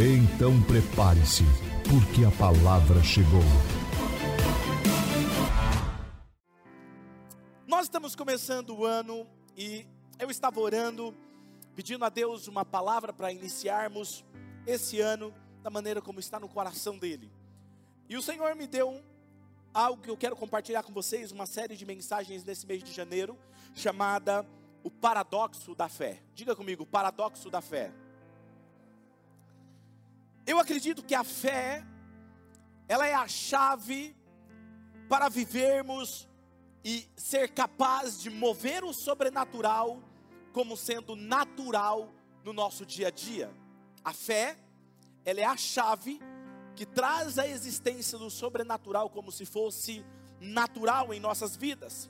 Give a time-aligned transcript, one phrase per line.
[0.00, 1.42] Então prepare-se,
[1.90, 3.42] porque a palavra chegou.
[7.66, 9.84] Nós estamos começando o ano e
[10.20, 11.12] eu estava orando,
[11.74, 14.24] pedindo a Deus uma palavra para iniciarmos
[14.64, 15.34] esse ano
[15.64, 17.28] da maneira como está no coração dele.
[18.08, 19.02] E o Senhor me deu
[19.74, 23.36] algo que eu quero compartilhar com vocês, uma série de mensagens nesse mês de janeiro,
[23.74, 24.46] chamada
[24.84, 26.22] O Paradoxo da Fé.
[26.36, 27.92] Diga comigo, Paradoxo da Fé.
[30.48, 31.84] Eu acredito que a fé,
[32.88, 34.16] ela é a chave
[35.06, 36.26] para vivermos
[36.82, 40.02] e ser capaz de mover o sobrenatural
[40.50, 42.10] como sendo natural
[42.42, 43.54] no nosso dia a dia.
[44.02, 44.56] A fé,
[45.22, 46.18] ela é a chave
[46.74, 50.02] que traz a existência do sobrenatural como se fosse
[50.40, 52.08] natural em nossas vidas.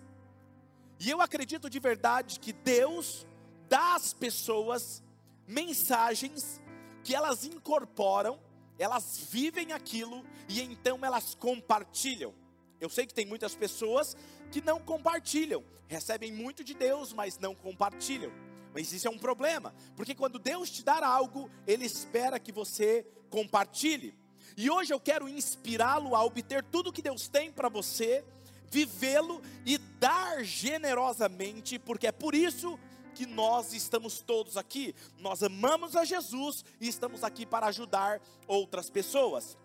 [1.00, 3.26] E eu acredito de verdade que Deus
[3.68, 5.02] dá às pessoas
[5.44, 6.60] mensagens
[7.08, 8.38] que elas incorporam,
[8.78, 12.34] elas vivem aquilo e então elas compartilham.
[12.78, 14.14] Eu sei que tem muitas pessoas
[14.52, 18.30] que não compartilham, recebem muito de Deus, mas não compartilham.
[18.74, 23.06] Mas isso é um problema, porque quando Deus te dar algo, Ele espera que você
[23.30, 24.14] compartilhe.
[24.54, 28.22] E hoje eu quero inspirá-lo a obter tudo que Deus tem para você,
[28.70, 32.78] vivê-lo e dar generosamente, porque é por isso
[33.18, 34.94] que nós estamos todos aqui.
[35.18, 39.58] Nós amamos a Jesus e estamos aqui para ajudar outras pessoas.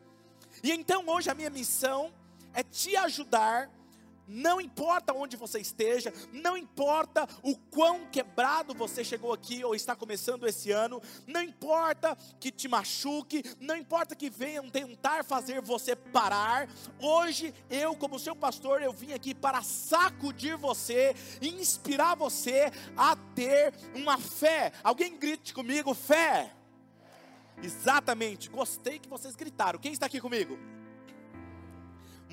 [0.64, 2.12] E então hoje a minha missão
[2.52, 3.70] é te ajudar
[4.28, 9.96] não importa onde você esteja, não importa o quão quebrado você chegou aqui ou está
[9.96, 15.96] começando esse ano, não importa que te machuque, não importa que venham tentar fazer você
[15.96, 16.70] parar.
[17.00, 23.74] Hoje eu, como seu pastor, eu vim aqui para sacudir você, inspirar você a ter
[23.96, 24.72] uma fé.
[24.84, 26.54] Alguém grite comigo, fé.
[27.62, 29.80] Exatamente, gostei que vocês gritaram.
[29.80, 30.58] Quem está aqui comigo?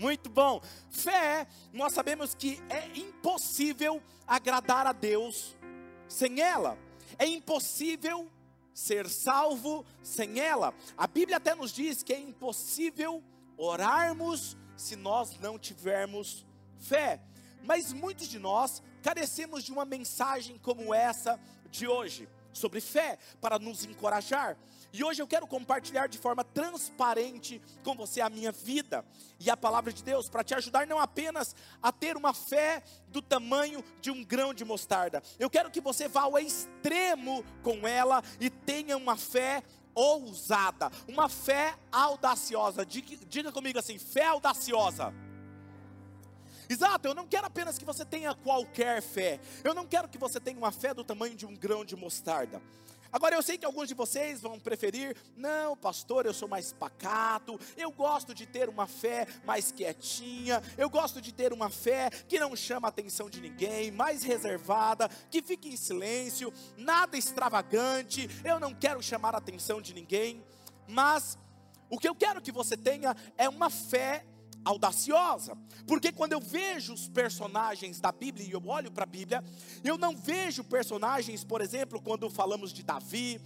[0.00, 0.62] Muito bom.
[0.88, 5.54] Fé, nós sabemos que é impossível agradar a Deus
[6.08, 6.78] sem ela.
[7.18, 8.26] É impossível
[8.72, 10.72] ser salvo sem ela.
[10.96, 13.22] A Bíblia até nos diz que é impossível
[13.58, 16.46] orarmos se nós não tivermos
[16.78, 17.20] fé.
[17.62, 21.38] Mas muitos de nós carecemos de uma mensagem como essa
[21.70, 24.56] de hoje, sobre fé, para nos encorajar.
[24.92, 29.04] E hoje eu quero compartilhar de forma transparente com você a minha vida
[29.38, 33.22] e a palavra de Deus para te ajudar não apenas a ter uma fé do
[33.22, 35.22] tamanho de um grão de mostarda.
[35.38, 39.62] Eu quero que você vá ao extremo com ela e tenha uma fé
[39.94, 42.84] ousada, uma fé audaciosa.
[42.84, 45.14] Diga, comigo assim: fé audaciosa.
[46.68, 49.40] Exato, eu não quero apenas que você tenha qualquer fé.
[49.64, 52.62] Eu não quero que você tenha uma fé do tamanho de um grão de mostarda.
[53.12, 57.59] Agora eu sei que alguns de vocês vão preferir, não, pastor, eu sou mais pacato,
[57.76, 62.38] eu gosto de ter uma fé mais quietinha, eu gosto de ter uma fé que
[62.38, 68.60] não chama a atenção de ninguém, mais reservada, que fique em silêncio, nada extravagante, eu
[68.60, 70.44] não quero chamar a atenção de ninguém,
[70.87, 71.38] mas
[71.88, 74.25] o que eu quero que você tenha é uma fé
[74.65, 75.56] audaciosa,
[75.87, 79.43] porque quando eu vejo os personagens da Bíblia e eu olho para a Bíblia,
[79.82, 83.41] eu não vejo personagens, por exemplo, quando falamos de Davi,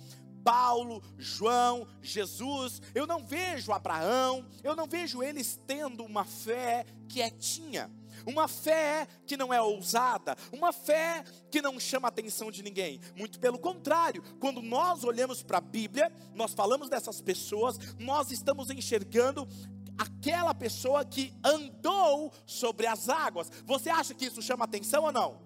[0.44, 7.90] Paulo, João, Jesus, eu não vejo Abraão, eu não vejo eles tendo uma fé quietinha,
[8.26, 13.00] uma fé que não é ousada, uma fé que não chama a atenção de ninguém.
[13.16, 18.70] Muito pelo contrário, quando nós olhamos para a Bíblia, nós falamos dessas pessoas, nós estamos
[18.70, 19.48] enxergando
[19.98, 23.50] aquela pessoa que andou sobre as águas.
[23.64, 25.43] Você acha que isso chama atenção ou não?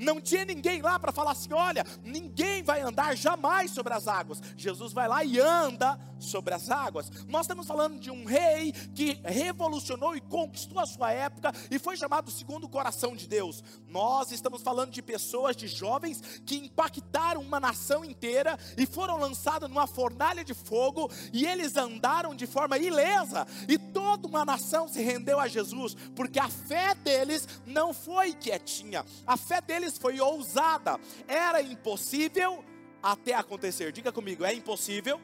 [0.00, 4.40] Não tinha ninguém lá para falar assim: olha, ninguém vai andar jamais sobre as águas.
[4.56, 7.10] Jesus vai lá e anda sobre as águas.
[7.26, 11.96] Nós estamos falando de um rei que revolucionou e conquistou a sua época e foi
[11.96, 13.62] chamado segundo o coração de Deus.
[13.88, 19.68] Nós estamos falando de pessoas, de jovens que impactaram uma nação inteira e foram lançados
[19.68, 25.02] numa fornalha de fogo e eles andaram de forma ilesa e toda uma nação se
[25.02, 30.98] rendeu a Jesus, porque a fé deles não foi quietinha, a fé deles foi ousada.
[31.26, 32.64] Era impossível
[33.02, 33.92] até acontecer.
[33.92, 35.20] Diga comigo, é impossível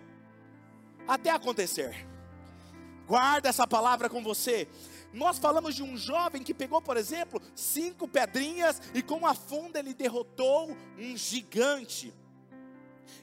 [1.06, 2.06] até acontecer.
[3.06, 4.68] Guarda essa palavra com você.
[5.12, 9.78] Nós falamos de um jovem que pegou, por exemplo, cinco pedrinhas e com a funda
[9.78, 12.12] ele derrotou um gigante.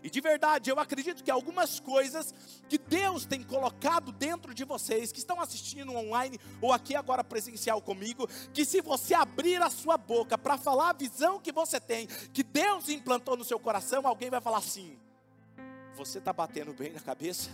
[0.03, 2.33] E de verdade, eu acredito que algumas coisas
[2.67, 7.81] que Deus tem colocado dentro de vocês, que estão assistindo online ou aqui agora presencial
[7.81, 12.07] comigo, que se você abrir a sua boca para falar a visão que você tem,
[12.07, 14.97] que Deus implantou no seu coração, alguém vai falar assim:
[15.95, 17.49] Você está batendo bem na cabeça?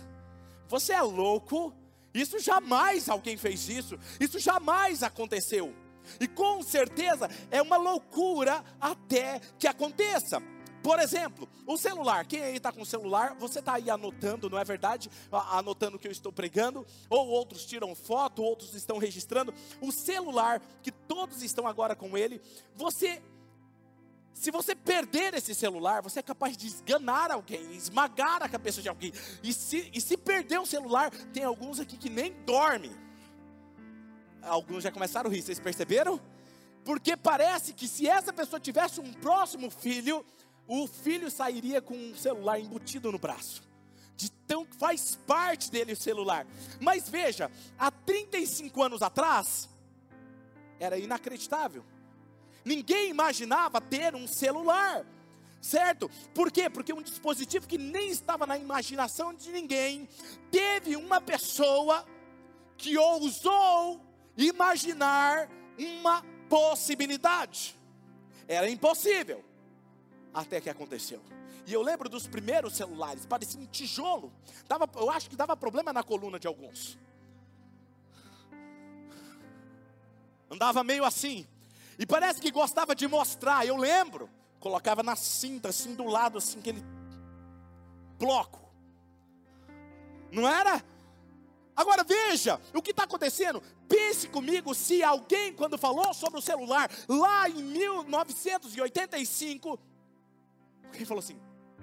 [0.68, 1.74] Você é louco?
[2.12, 5.74] Isso jamais alguém fez isso, isso jamais aconteceu.
[6.18, 10.42] E com certeza é uma loucura até que aconteça.
[10.82, 12.24] Por exemplo, o celular.
[12.26, 15.10] Quem aí está com o celular, você está aí anotando, não é verdade?
[15.30, 16.86] Anotando o que eu estou pregando.
[17.08, 19.52] Ou outros tiram foto, outros estão registrando.
[19.80, 22.40] O celular, que todos estão agora com ele.
[22.76, 23.22] Você,
[24.32, 28.88] se você perder esse celular, você é capaz de esganar alguém, esmagar a cabeça de
[28.88, 29.12] alguém.
[29.42, 32.92] E se, e se perder o celular, tem alguns aqui que nem dormem.
[34.42, 36.18] Alguns já começaram a rir, vocês perceberam?
[36.84, 40.24] Porque parece que se essa pessoa tivesse um próximo filho,
[40.72, 43.60] o filho sairia com um celular embutido no braço.
[44.14, 46.46] De tão que faz parte dele o celular.
[46.78, 49.68] Mas veja, há 35 anos atrás,
[50.78, 51.84] era inacreditável.
[52.64, 55.04] Ninguém imaginava ter um celular,
[55.60, 56.08] certo?
[56.32, 56.70] Por quê?
[56.70, 60.08] Porque um dispositivo que nem estava na imaginação de ninguém,
[60.52, 62.06] teve uma pessoa
[62.76, 64.00] que ousou
[64.36, 67.74] imaginar uma possibilidade.
[68.46, 69.49] Era impossível
[70.32, 71.20] até que aconteceu.
[71.66, 74.32] E eu lembro dos primeiros celulares, parecia um tijolo.
[74.66, 76.98] Dava, eu acho que dava problema na coluna de alguns.
[80.50, 81.46] Andava meio assim.
[81.98, 83.66] E parece que gostava de mostrar.
[83.66, 84.30] Eu lembro.
[84.58, 86.82] Colocava na cinta, assim do lado, assim, aquele
[88.18, 88.58] bloco.
[90.30, 90.82] Não era?
[91.74, 93.62] Agora veja o que está acontecendo.
[93.88, 99.80] Pense comigo se alguém, quando falou sobre o celular, lá em 1985,
[100.98, 101.40] ele falou assim: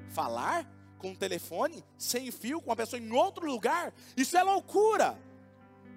[0.09, 5.17] falar com o telefone, sem fio, com uma pessoa em outro lugar, isso é loucura.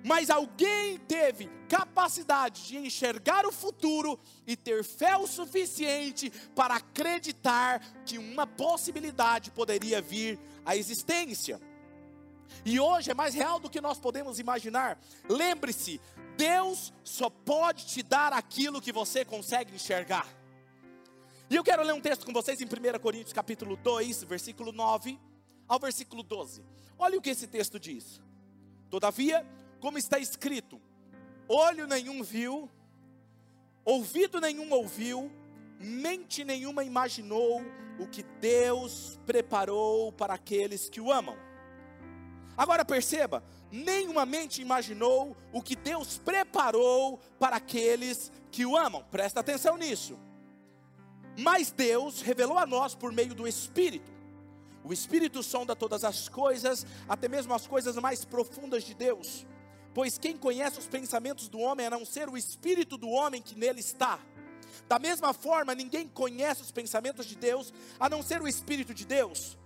[0.03, 7.81] Mas alguém teve capacidade de enxergar o futuro e ter fé o suficiente para acreditar
[8.07, 11.61] que uma possibilidade poderia vir à existência.
[12.65, 14.99] E hoje é mais real do que nós podemos imaginar.
[15.29, 16.01] Lembre-se,
[16.37, 20.27] Deus só pode te dar aquilo que você consegue enxergar.
[21.51, 25.19] E eu quero ler um texto com vocês em 1 Coríntios capítulo 2, versículo 9
[25.67, 26.65] ao versículo 12.
[26.97, 28.21] Olha o que esse texto diz.
[28.89, 29.45] Todavia,
[29.81, 30.81] como está escrito,
[31.49, 32.71] olho nenhum viu,
[33.85, 35.29] ouvido nenhum ouviu,
[35.81, 37.63] mente nenhuma imaginou
[37.99, 41.37] o que Deus preparou para aqueles que o amam.
[42.57, 43.43] Agora perceba,
[43.73, 49.05] nenhuma mente imaginou o que Deus preparou para aqueles que o amam.
[49.11, 50.17] Presta atenção nisso.
[51.41, 54.13] Mas Deus revelou a nós por meio do Espírito.
[54.85, 59.47] O Espírito sonda todas as coisas, até mesmo as coisas mais profundas de Deus.
[59.95, 63.59] Pois quem conhece os pensamentos do homem a não ser o Espírito do homem que
[63.59, 64.21] nele está.
[64.87, 69.07] Da mesma forma, ninguém conhece os pensamentos de Deus a não ser o Espírito de
[69.07, 69.57] Deus.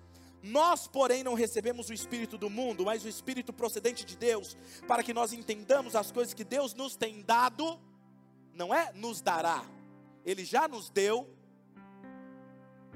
[0.44, 4.56] Nós, porém, não recebemos o Espírito do mundo, mas o Espírito procedente de Deus,
[4.86, 7.80] para que nós entendamos as coisas que Deus nos tem dado,
[8.52, 9.64] não é nos dará,
[10.24, 11.34] Ele já nos deu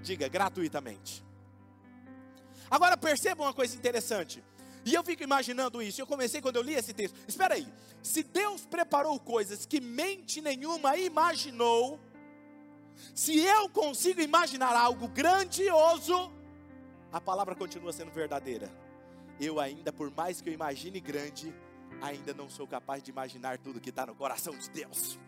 [0.02, 1.24] Diga, gratuitamente.
[2.70, 4.42] Agora perceba uma coisa interessante.
[4.84, 6.00] E eu fico imaginando isso.
[6.00, 7.16] Eu comecei quando eu li esse texto.
[7.26, 7.66] Espera aí.
[8.02, 12.00] Se Deus preparou coisas que mente nenhuma imaginou,
[13.14, 16.32] se eu consigo imaginar algo grandioso,
[17.12, 18.70] a palavra continua sendo verdadeira.
[19.40, 21.54] Eu ainda, por mais que eu imagine grande,
[22.00, 25.18] ainda não sou capaz de imaginar tudo que está no coração de Deus.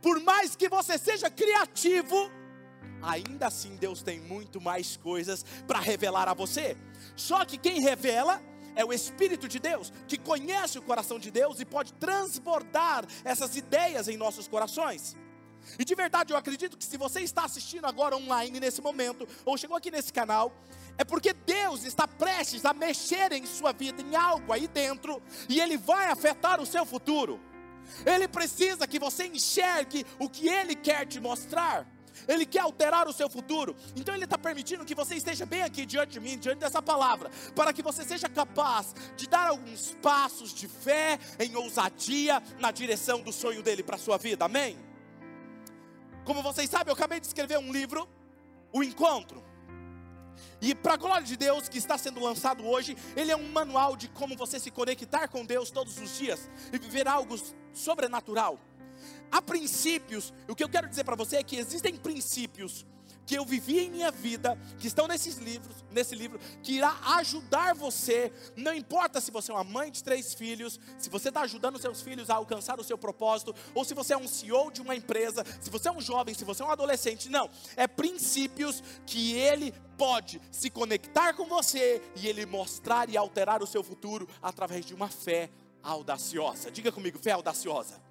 [0.00, 2.30] Por mais que você seja criativo,
[3.02, 6.76] ainda assim Deus tem muito mais coisas para revelar a você.
[7.16, 8.40] Só que quem revela
[8.74, 13.56] é o Espírito de Deus, que conhece o coração de Deus e pode transbordar essas
[13.56, 15.16] ideias em nossos corações.
[15.78, 19.56] E de verdade eu acredito que se você está assistindo agora online nesse momento, ou
[19.56, 20.52] chegou aqui nesse canal,
[20.98, 25.60] é porque Deus está prestes a mexer em sua vida, em algo aí dentro, e
[25.60, 27.40] Ele vai afetar o seu futuro.
[28.04, 31.86] Ele precisa que você enxergue o que Ele quer te mostrar.
[32.28, 33.76] Ele quer alterar o seu futuro.
[33.96, 37.30] Então Ele está permitindo que você esteja bem aqui diante de mim, diante dessa palavra,
[37.54, 43.20] para que você seja capaz de dar alguns passos de fé, em ousadia, na direção
[43.20, 44.44] do sonho dele para a sua vida.
[44.44, 44.78] Amém?
[46.24, 48.08] Como vocês sabem, eu acabei de escrever um livro,
[48.72, 49.42] O Encontro.
[50.60, 53.96] E para a glória de Deus, que está sendo lançado hoje, ele é um manual
[53.96, 57.36] de como você se conectar com Deus todos os dias e viver algo
[57.72, 58.58] sobrenatural.
[59.32, 62.84] Há princípios, o que eu quero dizer para você é que existem princípios
[63.24, 67.74] que eu vivi em minha vida, que estão nesses livros, nesse livro, que irá ajudar
[67.74, 71.80] você, não importa se você é uma mãe de três filhos, se você está ajudando
[71.80, 74.94] seus filhos a alcançar o seu propósito, ou se você é um CEO de uma
[74.94, 79.32] empresa, se você é um jovem, se você é um adolescente, não, é princípios que
[79.34, 84.84] ele pode se conectar com você e ele mostrar e alterar o seu futuro através
[84.84, 85.48] de uma fé
[85.82, 86.70] audaciosa.
[86.70, 88.01] Diga comigo, fé audaciosa.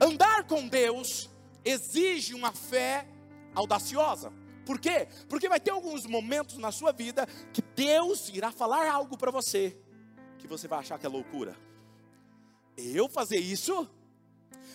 [0.00, 1.28] Andar com Deus
[1.64, 3.06] exige uma fé
[3.54, 4.32] audaciosa.
[4.64, 5.08] Por quê?
[5.28, 9.76] Porque vai ter alguns momentos na sua vida que Deus irá falar algo para você
[10.40, 11.56] que você vai achar que é loucura.
[12.76, 13.88] Eu fazer isso?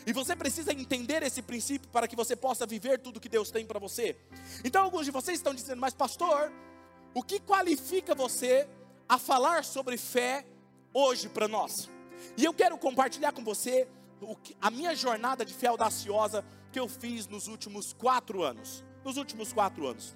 [0.05, 3.65] E você precisa entender esse princípio para que você possa viver tudo que Deus tem
[3.65, 4.15] para você.
[4.63, 6.51] Então alguns de vocês estão dizendo, mas pastor,
[7.13, 8.67] o que qualifica você
[9.09, 10.45] a falar sobre fé
[10.93, 11.89] hoje para nós?
[12.37, 13.87] E eu quero compartilhar com você
[14.61, 18.83] a minha jornada de fé audaciosa que eu fiz nos últimos quatro anos.
[19.03, 20.15] Nos últimos quatro anos.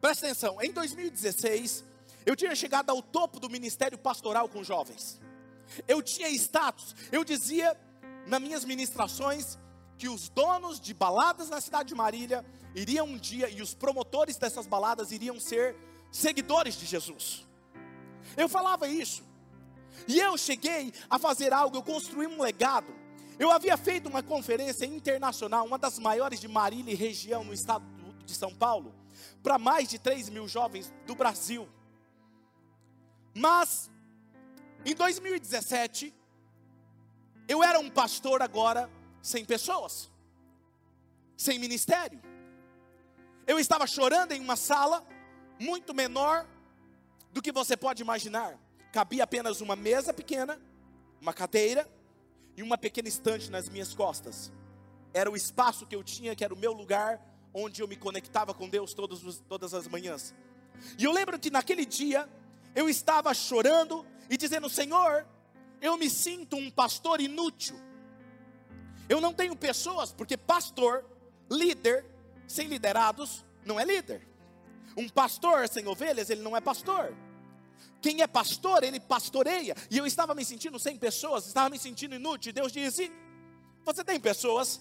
[0.00, 1.84] Presta atenção, em 2016,
[2.26, 5.20] eu tinha chegado ao topo do ministério pastoral com jovens.
[5.88, 7.78] Eu tinha status, eu dizia
[8.26, 9.58] nas minhas ministrações
[9.96, 14.36] que os donos de baladas na cidade de Marília iriam um dia e os promotores
[14.36, 15.76] dessas baladas iriam ser
[16.10, 17.46] seguidores de Jesus.
[18.36, 19.22] Eu falava isso.
[20.06, 23.04] E eu cheguei a fazer algo, eu construí um legado
[23.38, 27.84] eu havia feito uma conferência internacional, uma das maiores de Marília e região no estado
[28.24, 28.94] de São Paulo,
[29.42, 31.68] para mais de 3 mil jovens do Brasil.
[33.34, 33.90] Mas,
[34.84, 36.14] em 2017,
[37.48, 38.88] eu era um pastor agora
[39.20, 40.10] sem pessoas,
[41.36, 42.22] sem ministério.
[43.46, 45.04] Eu estava chorando em uma sala
[45.58, 46.46] muito menor
[47.32, 48.58] do que você pode imaginar.
[48.94, 50.56] Cabia apenas uma mesa pequena,
[51.20, 51.84] uma cadeira
[52.56, 54.52] e uma pequena estante nas minhas costas.
[55.12, 57.20] Era o espaço que eu tinha, que era o meu lugar,
[57.52, 60.32] onde eu me conectava com Deus todos, todas as manhãs.
[60.96, 62.28] E eu lembro que naquele dia,
[62.72, 65.26] eu estava chorando e dizendo: Senhor,
[65.80, 67.74] eu me sinto um pastor inútil.
[69.08, 71.04] Eu não tenho pessoas, porque pastor,
[71.50, 72.06] líder,
[72.46, 74.24] sem liderados, não é líder.
[74.96, 77.12] Um pastor sem ovelhas, ele não é pastor.
[78.00, 79.74] Quem é pastor, ele pastoreia.
[79.90, 82.52] E eu estava me sentindo sem pessoas, estava me sentindo inútil.
[82.52, 83.10] Deus disse:
[83.84, 84.80] Você tem pessoas,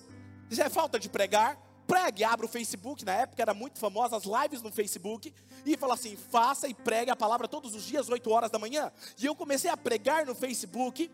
[0.50, 1.58] já é falta de pregar.
[1.86, 5.34] Pregue, abra o Facebook, na época era muito famosa as lives no Facebook,
[5.66, 8.92] e fala assim: faça e pregue a palavra todos os dias, 8 horas da manhã.
[9.18, 11.12] E eu comecei a pregar no Facebook,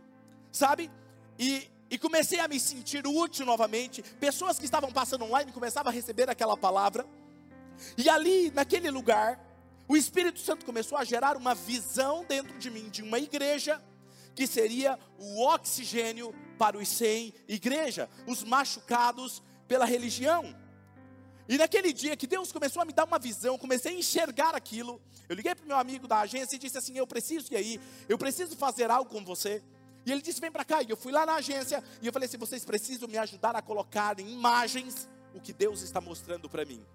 [0.51, 0.91] sabe?
[1.39, 4.03] E, e comecei a me sentir útil novamente.
[4.19, 7.05] Pessoas que estavam passando online começavam a receber aquela palavra.
[7.97, 9.39] E ali, naquele lugar,
[9.89, 13.83] o Espírito Santo começou a gerar uma visão dentro de mim de uma igreja
[14.35, 20.55] que seria o oxigênio para os sem igreja, os machucados pela religião.
[21.47, 25.01] E naquele dia que Deus começou a me dar uma visão, comecei a enxergar aquilo.
[25.27, 27.81] Eu liguei para o meu amigo da agência e disse assim: Eu preciso ir aí,
[28.07, 29.63] eu preciso fazer algo com você.
[30.05, 30.83] E ele disse: Vem para cá.
[30.83, 33.61] E eu fui lá na agência e eu falei assim: Vocês precisam me ajudar a
[33.63, 36.85] colocar em imagens o que Deus está mostrando para mim.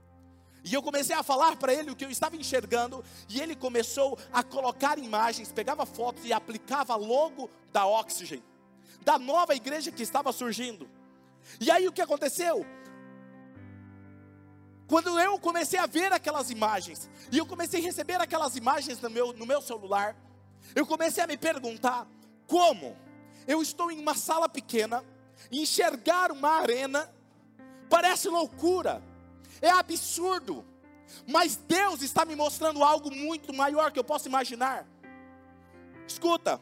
[0.64, 4.18] E eu comecei a falar para ele o que eu estava enxergando, e ele começou
[4.32, 8.42] a colocar imagens, pegava fotos e aplicava logo da Oxygen,
[9.02, 10.88] da nova igreja que estava surgindo.
[11.60, 12.64] E aí o que aconteceu?
[14.86, 19.10] Quando eu comecei a ver aquelas imagens, e eu comecei a receber aquelas imagens no
[19.10, 20.16] meu, no meu celular,
[20.74, 22.06] eu comecei a me perguntar:
[22.46, 22.96] como
[23.46, 25.04] eu estou em uma sala pequena,
[25.52, 27.12] enxergar uma arena,
[27.90, 29.02] parece loucura
[29.64, 30.64] é absurdo.
[31.26, 34.86] Mas Deus está me mostrando algo muito maior que eu posso imaginar.
[36.06, 36.60] Escuta,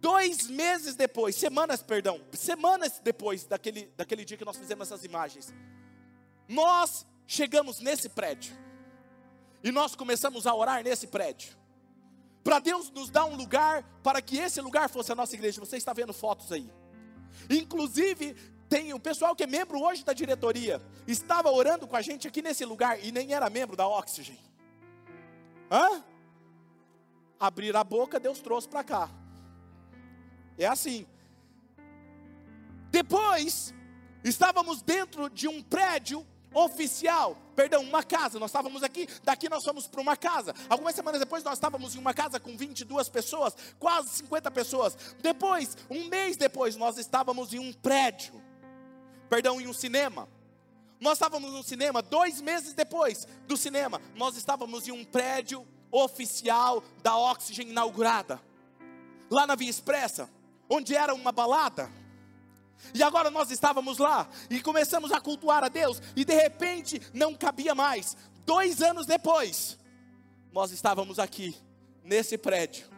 [0.00, 5.52] dois meses depois, semanas, perdão, semanas depois daquele, daquele dia que nós fizemos essas imagens,
[6.46, 8.56] nós chegamos nesse prédio
[9.62, 11.56] e nós começamos a orar nesse prédio.
[12.44, 15.60] Para Deus nos dar um lugar para que esse lugar fosse a nossa igreja.
[15.60, 16.70] Você está vendo fotos aí.
[17.50, 18.36] Inclusive,
[18.68, 22.42] tem o pessoal que é membro hoje da diretoria, estava orando com a gente aqui
[22.42, 24.38] nesse lugar e nem era membro da Oxygen.
[25.70, 26.04] Hã?
[27.40, 29.10] Abrir a boca, Deus trouxe para cá.
[30.58, 31.06] É assim.
[32.90, 33.72] Depois,
[34.22, 38.38] estávamos dentro de um prédio oficial, perdão, uma casa.
[38.38, 40.54] Nós estávamos aqui, daqui nós fomos para uma casa.
[40.68, 44.96] Algumas semanas depois nós estávamos em uma casa com 22 pessoas, quase 50 pessoas.
[45.22, 48.42] Depois, um mês depois, nós estávamos em um prédio
[49.28, 50.28] perdão, em um cinema.
[51.00, 56.82] Nós estávamos no cinema, dois meses depois do cinema, nós estávamos em um prédio oficial
[57.02, 58.40] da Oxygen inaugurada,
[59.30, 60.28] lá na Via Expressa,
[60.68, 61.90] onde era uma balada.
[62.94, 67.34] E agora nós estávamos lá e começamos a cultuar a Deus, e de repente não
[67.34, 68.16] cabia mais.
[68.44, 69.78] Dois anos depois,
[70.52, 71.56] nós estávamos aqui,
[72.02, 72.88] nesse prédio,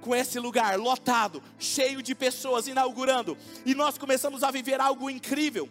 [0.00, 5.68] com esse lugar lotado, cheio de pessoas inaugurando, e nós começamos a viver algo incrível.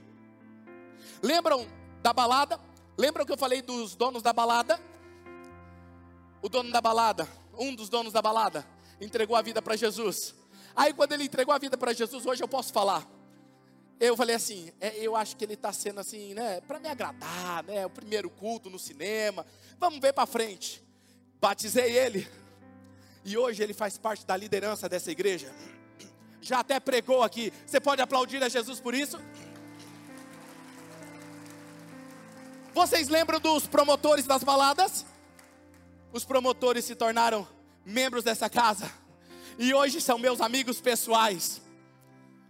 [1.22, 1.68] Lembram
[2.02, 2.60] da balada?
[2.98, 4.80] Lembram que eu falei dos donos da balada?
[6.42, 8.66] O dono da balada, um dos donos da balada,
[9.02, 10.34] entregou a vida para Jesus.
[10.76, 13.06] Aí quando ele entregou a vida para Jesus, hoje eu posso falar.
[14.00, 17.64] Eu falei assim, é, eu acho que ele está sendo assim, né, para me agradar,
[17.66, 19.46] né, o primeiro culto no cinema.
[19.78, 20.82] Vamos ver para frente.
[21.42, 22.26] Batizei ele.
[23.30, 25.54] E hoje ele faz parte da liderança dessa igreja.
[26.42, 27.54] Já até pregou aqui.
[27.64, 29.22] Você pode aplaudir a Jesus por isso?
[32.74, 35.06] Vocês lembram dos promotores das baladas?
[36.12, 37.48] Os promotores se tornaram
[37.86, 38.92] membros dessa casa.
[39.60, 41.62] E hoje são meus amigos pessoais.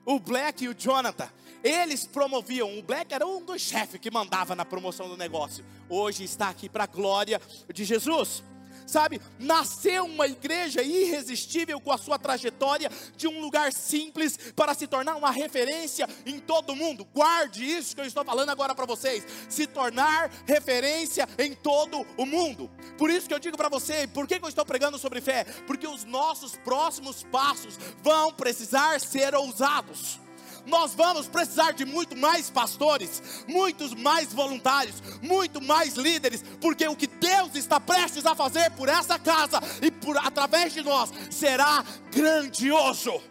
[0.05, 1.29] O Black e o Jonathan.
[1.61, 2.79] Eles promoviam.
[2.79, 5.65] O Black era um dos chefes que mandava na promoção do negócio.
[5.89, 8.41] Hoje está aqui para a glória de Jesus
[8.89, 9.21] sabe?
[9.39, 15.15] Nasceu uma igreja irresistível com a sua trajetória de um lugar simples para se tornar
[15.15, 17.05] uma referência em todo o mundo.
[17.13, 19.23] Guarde isso que eu estou falando agora para vocês.
[19.47, 22.69] Se tornar referência em todo o mundo.
[22.97, 25.43] Por isso que eu digo para você, por que, que eu estou pregando sobre fé?
[25.65, 30.19] Porque os nossos próximos passos vão precisar ser ousados
[30.65, 36.95] nós vamos precisar de muito mais pastores, muitos mais voluntários, muito mais líderes, porque o
[36.95, 41.83] que Deus está prestes a fazer por essa casa e por através de nós será
[42.11, 43.21] grandioso.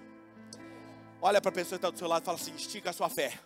[1.20, 3.08] Olha para a pessoa que está do seu lado e fala assim: estica a sua
[3.08, 3.38] fé.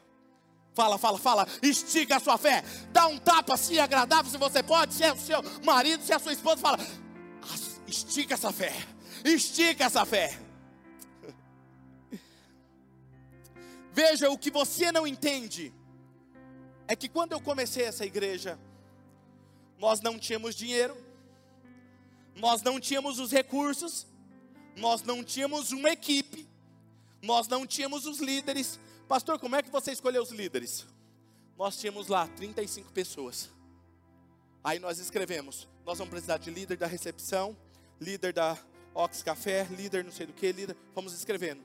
[0.74, 2.64] Fala, fala, fala, estica a sua fé.
[2.92, 6.16] Dá um tapa assim agradável se você pode, se é o seu marido, se é
[6.16, 6.78] a sua esposa, fala,
[7.86, 8.72] estica essa fé.
[9.24, 10.38] Estica essa fé.
[13.92, 15.72] Veja, o que você não entende
[16.88, 18.58] é que quando eu comecei essa igreja,
[19.78, 20.96] nós não tínhamos dinheiro,
[22.34, 24.06] nós não tínhamos os recursos,
[24.76, 26.48] nós não tínhamos uma equipe,
[27.20, 28.80] nós não tínhamos os líderes.
[29.06, 30.86] Pastor, como é que você escolheu os líderes?
[31.58, 33.50] Nós tínhamos lá 35 pessoas.
[34.64, 37.56] Aí nós escrevemos: nós vamos precisar de líder da recepção,
[38.00, 38.56] líder da
[38.94, 40.76] Ox Café, líder não sei do que, líder.
[40.94, 41.62] Vamos escrevendo.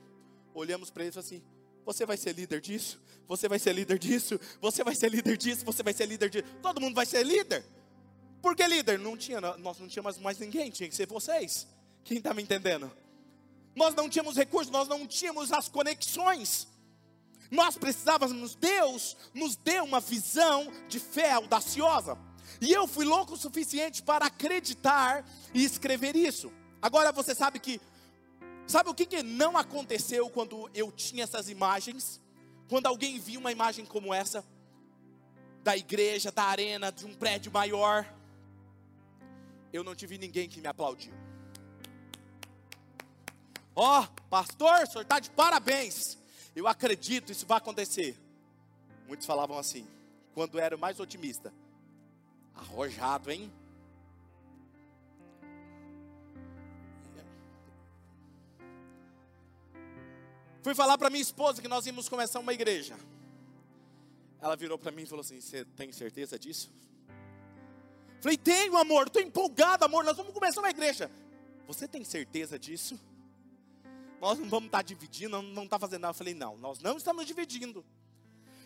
[0.52, 1.42] Olhamos para eles assim:
[1.88, 5.64] você vai ser líder disso, você vai ser líder disso, você vai ser líder disso,
[5.64, 6.44] você vai ser líder disso.
[6.60, 7.64] Todo mundo vai ser líder.
[8.42, 8.98] Por que líder?
[8.98, 11.66] Não tinha, nós não tínhamos mais ninguém, tinha que ser vocês.
[12.04, 12.92] Quem está me entendendo?
[13.74, 16.68] Nós não tínhamos recursos, nós não tínhamos as conexões.
[17.50, 22.18] Nós precisávamos, Deus nos deu uma visão de fé audaciosa.
[22.60, 25.24] E eu fui louco o suficiente para acreditar
[25.54, 26.52] e escrever isso.
[26.82, 27.80] Agora você sabe que
[28.68, 32.20] Sabe o que, que não aconteceu quando eu tinha essas imagens?
[32.68, 34.44] Quando alguém viu uma imagem como essa,
[35.62, 38.06] da igreja, da arena, de um prédio maior,
[39.72, 41.14] eu não tive ninguém que me aplaudiu.
[43.74, 46.18] Ó, oh, pastor, o senhor está de parabéns.
[46.54, 48.18] Eu acredito, isso vai acontecer.
[49.06, 49.88] Muitos falavam assim,
[50.34, 51.54] quando era mais otimista.
[52.54, 53.50] Arrojado, hein?
[60.62, 62.96] Fui falar para minha esposa que nós íamos começar uma igreja.
[64.40, 66.70] Ela virou para mim e falou assim: Você tem certeza disso?
[68.20, 70.04] Falei: Tenho, amor, estou empolgado, amor.
[70.04, 71.10] Nós vamos começar uma igreja.
[71.66, 72.98] Você tem certeza disso?
[74.20, 76.10] Nós não vamos estar tá dividindo, não vamos estar tá fazendo nada.
[76.10, 77.84] Eu falei: Não, nós não estamos dividindo.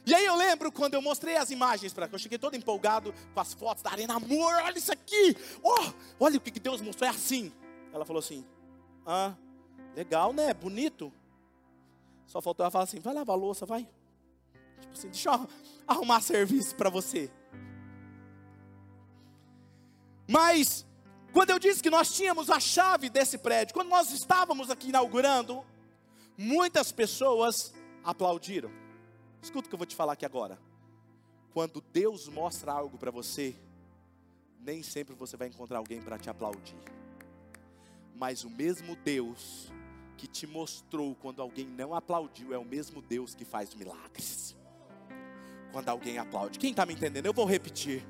[0.05, 3.40] E aí eu lembro quando eu mostrei as imagens para eu cheguei todo empolgado com
[3.40, 7.11] as fotos da arena, amor, olha isso aqui, oh, olha o que Deus mostrou, é
[7.11, 7.52] assim.
[7.92, 8.44] Ela falou assim:
[9.07, 9.35] Ah,
[9.94, 10.52] legal, né?
[10.52, 11.12] Bonito.
[12.26, 13.88] Só faltou ela falar assim: vai lavar a louça, vai.
[14.80, 15.48] Tipo assim, deixa eu
[15.87, 17.30] arrumar serviço para você.
[20.28, 20.87] Mas,
[21.32, 25.64] quando eu disse que nós tínhamos a chave desse prédio, quando nós estávamos aqui inaugurando,
[26.38, 27.72] muitas pessoas
[28.04, 28.70] aplaudiram.
[29.42, 30.58] Escuta o que eu vou te falar aqui agora.
[31.52, 33.54] Quando Deus mostra algo para você,
[34.61, 36.78] nem sempre você vai encontrar alguém para te aplaudir.
[38.14, 39.70] Mas o mesmo Deus
[40.22, 44.54] que te mostrou quando alguém não aplaudiu é o mesmo Deus que faz milagres.
[45.72, 46.61] Quando alguém aplaude.
[46.61, 47.26] Quem está me entendendo?
[47.26, 48.06] Eu vou repetir.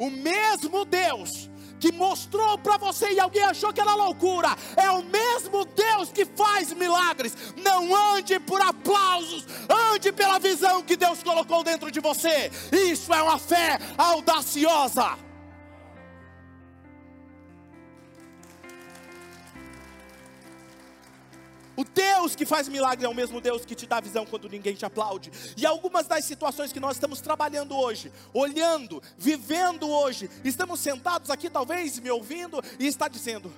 [0.00, 1.48] O mesmo Deus
[1.78, 6.24] que mostrou para você e alguém achou que era loucura, é o mesmo Deus que
[6.24, 7.36] faz milagres.
[7.56, 9.46] Não ande por aplausos,
[9.92, 12.50] ande pela visão que Deus colocou dentro de você.
[12.72, 15.27] Isso é uma fé audaciosa.
[21.98, 24.86] Deus que faz milagre é o mesmo Deus que te dá visão quando ninguém te
[24.86, 25.32] aplaude.
[25.56, 31.50] E algumas das situações que nós estamos trabalhando hoje, olhando, vivendo hoje, estamos sentados aqui
[31.50, 33.52] talvez me ouvindo e está dizendo: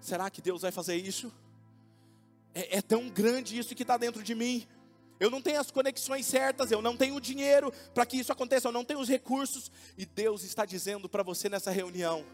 [0.00, 1.30] será que Deus vai fazer isso?
[2.54, 4.66] É, é tão grande isso que está dentro de mim.
[5.20, 8.72] Eu não tenho as conexões certas, eu não tenho dinheiro para que isso aconteça, eu
[8.72, 9.70] não tenho os recursos.
[9.98, 12.24] E Deus está dizendo para você nessa reunião: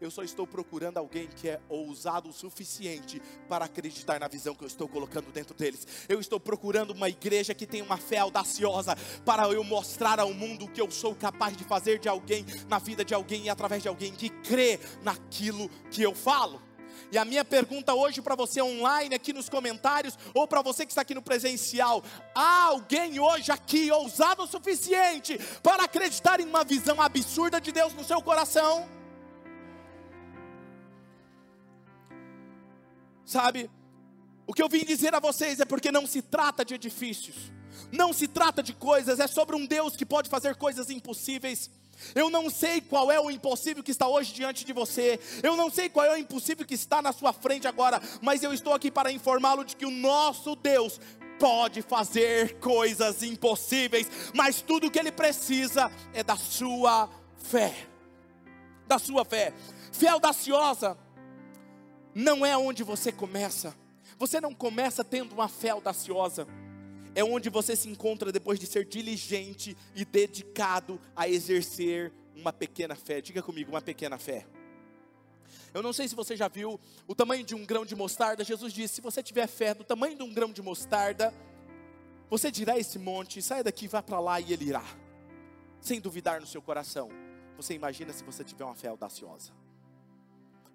[0.00, 4.64] eu só estou procurando alguém que é ousado o suficiente para acreditar na visão que
[4.64, 5.86] eu estou colocando dentro deles.
[6.08, 10.64] Eu estou procurando uma igreja que tem uma fé audaciosa para eu mostrar ao mundo
[10.64, 13.82] o que eu sou capaz de fazer de alguém, na vida de alguém e através
[13.82, 16.62] de alguém que crê naquilo que eu falo.
[17.12, 20.92] E a minha pergunta hoje para você online, aqui nos comentários, ou para você que
[20.92, 22.02] está aqui no presencial:
[22.34, 27.92] há alguém hoje aqui ousado o suficiente para acreditar em uma visão absurda de Deus
[27.94, 28.99] no seu coração?
[33.30, 33.70] Sabe,
[34.44, 37.36] o que eu vim dizer a vocês é porque não se trata de edifícios,
[37.92, 41.70] não se trata de coisas, é sobre um Deus que pode fazer coisas impossíveis.
[42.12, 45.70] Eu não sei qual é o impossível que está hoje diante de você, eu não
[45.70, 48.90] sei qual é o impossível que está na sua frente agora, mas eu estou aqui
[48.90, 51.00] para informá-lo de que o nosso Deus
[51.38, 57.86] pode fazer coisas impossíveis, mas tudo o que ele precisa é da sua fé.
[58.88, 59.54] Da sua fé.
[59.92, 60.98] Fé audaciosa
[62.14, 63.74] não é onde você começa.
[64.18, 66.46] Você não começa tendo uma fé audaciosa.
[67.14, 72.94] É onde você se encontra depois de ser diligente e dedicado a exercer uma pequena
[72.94, 73.20] fé.
[73.20, 74.46] Diga comigo, uma pequena fé.
[75.72, 78.44] Eu não sei se você já viu o tamanho de um grão de mostarda.
[78.44, 81.32] Jesus disse: se você tiver fé do tamanho de um grão de mostarda,
[82.28, 84.84] você dirá esse monte, sai daqui, vá para lá e ele irá,
[85.80, 87.08] sem duvidar no seu coração.
[87.56, 89.52] Você imagina se você tiver uma fé audaciosa.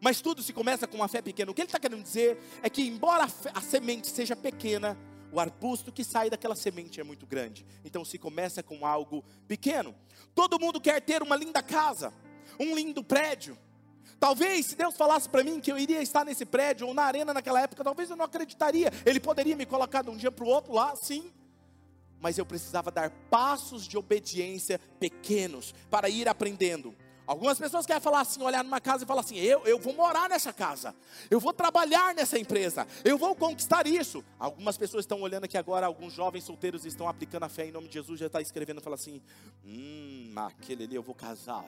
[0.05, 1.49] Mas tudo se começa com uma fé pequena.
[1.49, 4.95] O que ele está querendo dizer é que, embora a, a semente seja pequena,
[5.31, 7.65] o arbusto que sai daquela semente é muito grande.
[7.83, 9.95] Então se começa com algo pequeno.
[10.35, 12.13] Todo mundo quer ter uma linda casa,
[12.59, 13.57] um lindo prédio.
[14.19, 17.33] Talvez se Deus falasse para mim que eu iria estar nesse prédio ou na arena
[17.33, 18.91] naquela época, talvez eu não acreditaria.
[19.07, 21.33] Ele poderia me colocar de um dia para o outro lá, sim.
[22.19, 26.95] Mas eu precisava dar passos de obediência pequenos para ir aprendendo.
[27.27, 30.29] Algumas pessoas querem falar assim, olhar numa casa e falar assim: eu, eu vou morar
[30.29, 30.95] nessa casa,
[31.29, 34.23] eu vou trabalhar nessa empresa, eu vou conquistar isso.
[34.37, 37.87] Algumas pessoas estão olhando aqui agora, alguns jovens solteiros estão aplicando a fé em nome
[37.87, 39.21] de Jesus, já está escrevendo e fala assim:
[39.65, 41.65] hum, aquele ali eu vou casar,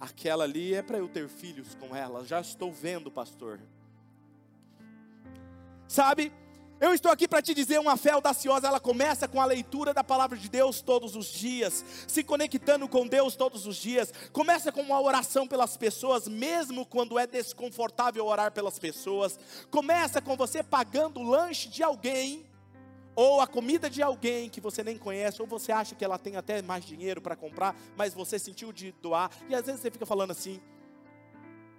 [0.00, 3.60] aquela ali é para eu ter filhos com ela, já estou vendo, pastor.
[5.86, 6.32] Sabe,
[6.80, 10.04] eu estou aqui para te dizer, uma fé audaciosa, ela começa com a leitura da
[10.04, 14.12] palavra de Deus todos os dias, se conectando com Deus todos os dias.
[14.32, 19.38] Começa com uma oração pelas pessoas, mesmo quando é desconfortável orar pelas pessoas.
[19.70, 22.44] Começa com você pagando o lanche de alguém
[23.16, 26.36] ou a comida de alguém que você nem conhece, ou você acha que ela tem
[26.36, 30.04] até mais dinheiro para comprar, mas você sentiu de doar, e às vezes você fica
[30.04, 30.60] falando assim: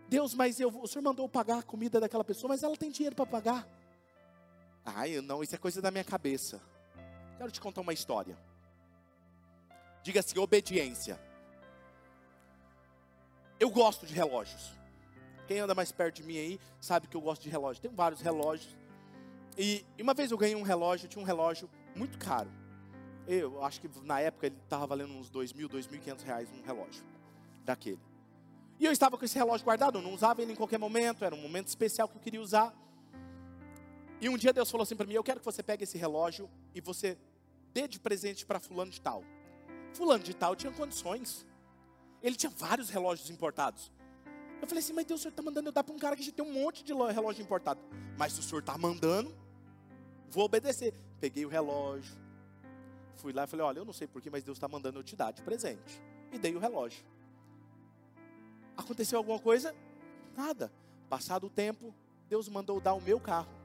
[0.07, 3.15] Deus, mas eu, o senhor mandou pagar a comida daquela pessoa, mas ela tem dinheiro
[3.15, 3.67] para pagar.
[4.85, 6.61] Ai, não, isso é coisa da minha cabeça.
[7.37, 8.37] Quero te contar uma história.
[10.03, 11.19] Diga assim: obediência.
[13.59, 14.73] Eu gosto de relógios.
[15.47, 17.81] Quem anda mais perto de mim aí sabe que eu gosto de relógio.
[17.81, 18.75] Tenho vários relógios.
[19.57, 22.49] E, uma vez eu ganhei um relógio, tinha um relógio muito caro.
[23.27, 26.49] Eu acho que na época ele estava valendo uns dois mil, dois mil quinhentos reais
[26.51, 27.03] um relógio
[27.63, 27.99] daquele.
[28.79, 31.33] E eu estava com esse relógio guardado, eu não usava ele em qualquer momento, era
[31.33, 32.73] um momento especial que eu queria usar.
[34.21, 36.49] E um dia Deus falou assim para mim: Eu quero que você pegue esse relógio
[36.73, 37.17] e você
[37.73, 39.23] dê de presente para Fulano de Tal.
[39.93, 41.45] Fulano de Tal tinha condições.
[42.21, 43.91] Ele tinha vários relógios importados.
[44.61, 46.23] Eu falei assim: Mas Deus, o senhor está mandando eu dar para um cara que
[46.23, 47.79] já tem um monte de relógio importado.
[48.17, 49.35] Mas se o senhor está mandando,
[50.29, 50.93] vou obedecer.
[51.19, 52.15] Peguei o relógio.
[53.15, 55.15] Fui lá e falei: Olha, eu não sei porquê, mas Deus está mandando eu te
[55.15, 56.01] dar de presente.
[56.31, 57.03] E dei o relógio.
[58.77, 59.75] Aconteceu alguma coisa?
[60.35, 60.71] Nada.
[61.09, 61.93] Passado o tempo,
[62.27, 63.64] Deus mandou dar o meu carro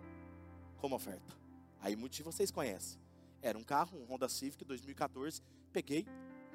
[0.80, 1.36] como oferta.
[1.80, 2.98] Aí muitos de vocês conhecem.
[3.42, 5.42] Era um carro, um Honda Civic 2014.
[5.72, 6.06] Peguei,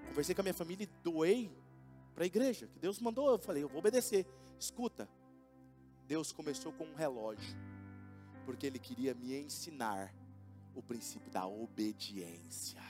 [0.08, 1.52] conversei com a minha família e doei
[2.14, 2.68] para a igreja.
[2.68, 4.26] Que Deus mandou, eu falei, eu vou obedecer.
[4.60, 5.08] Escuta,
[6.08, 7.58] Deus começou com um relógio,
[8.46, 10.14] porque Ele queria me ensinar
[10.76, 12.82] o princípio da obediência.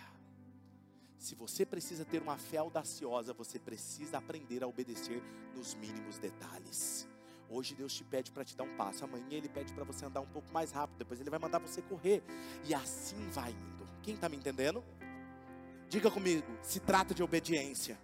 [1.18, 5.24] Se você precisa ter uma fé audaciosa, você precisa aprender a obedecer
[5.56, 7.08] nos mínimos detalhes.
[7.56, 10.20] Hoje Deus te pede para te dar um passo, amanhã Ele pede para você andar
[10.20, 12.22] um pouco mais rápido, depois Ele vai mandar você correr,
[12.66, 13.88] e assim vai indo.
[14.04, 14.84] Quem está me entendendo?
[15.88, 17.98] Diga comigo, se trata de obediência.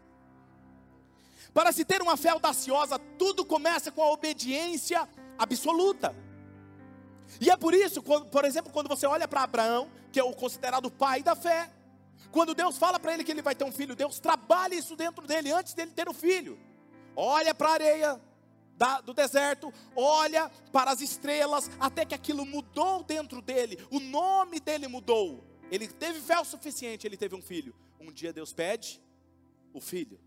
[1.54, 5.06] Para se ter uma fé audaciosa, tudo começa com a obediência
[5.38, 6.16] absoluta.
[7.42, 10.90] E é por isso, por exemplo, quando você olha para Abraão, que é o considerado
[10.90, 11.70] pai da fé,
[12.32, 15.28] quando Deus fala para ele que ele vai ter um filho, Deus trabalha isso dentro
[15.28, 16.58] dele antes dele ter o filho.
[17.18, 18.31] Olha para a areia
[18.82, 24.60] da, do deserto, olha para as estrelas, até que aquilo mudou dentro dele, o nome
[24.60, 25.46] dele mudou.
[25.70, 27.76] Ele teve fé o suficiente, ele teve um filho.
[28.00, 29.00] Um dia Deus pede
[29.72, 30.20] o filho.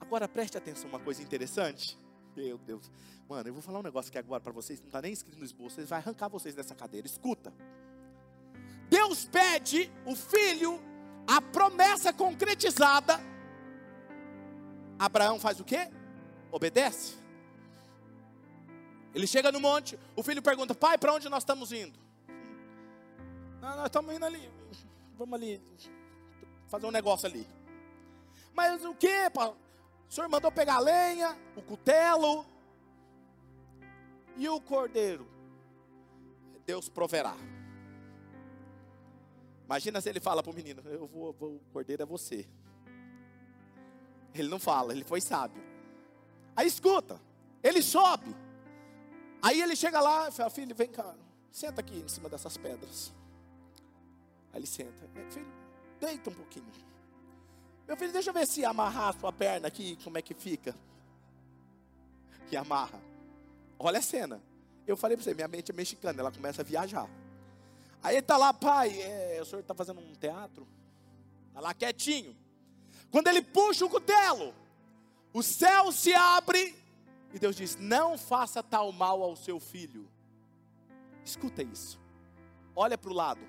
[0.00, 1.98] Agora preste atenção uma coisa interessante.
[2.34, 2.90] Meu Deus.
[3.28, 5.44] Mano, eu vou falar um negócio aqui agora para vocês, não está nem escrito no
[5.44, 7.06] esboço, vai arrancar vocês dessa cadeira.
[7.06, 7.52] Escuta.
[8.88, 10.80] Deus pede o filho,
[11.26, 13.20] a promessa concretizada.
[14.98, 15.90] Abraão faz o quê?
[16.54, 17.16] Obedece.
[19.12, 21.98] Ele chega no monte, o filho pergunta: Pai, para onde nós estamos indo?
[23.60, 24.48] Não, nós estamos indo ali.
[25.18, 25.60] Vamos ali
[26.68, 27.44] fazer um negócio ali.
[28.52, 29.08] Mas o que?
[30.08, 32.46] O senhor mandou pegar a lenha, o cutelo
[34.36, 35.26] e o cordeiro.
[36.64, 37.34] Deus proverá.
[39.64, 42.46] Imagina se ele fala para o menino: Eu vou, vou, o cordeiro é você.
[44.32, 45.73] Ele não fala, ele foi sábio.
[46.56, 47.20] Aí escuta,
[47.62, 48.34] ele sobe.
[49.42, 51.14] Aí ele chega lá e fala: Filho, vem cá,
[51.50, 53.12] senta aqui em cima dessas pedras.
[54.52, 55.52] Aí ele senta: Filho,
[56.00, 56.66] deita um pouquinho.
[57.86, 60.74] Meu filho, deixa eu ver se amarrar a sua perna aqui, como é que fica.
[62.48, 63.00] Que amarra.
[63.78, 64.40] Olha a cena.
[64.86, 67.08] Eu falei para você, minha mente é mexicana, ela começa a viajar.
[68.02, 70.66] Aí ele está lá, pai, é, o senhor está fazendo um teatro?
[71.48, 72.36] Está lá quietinho.
[73.10, 74.54] Quando ele puxa o cutelo,
[75.34, 76.74] o céu se abre
[77.34, 80.08] e Deus diz: Não faça tal mal ao seu filho.
[81.22, 82.00] Escuta isso.
[82.74, 83.42] Olha para o lado.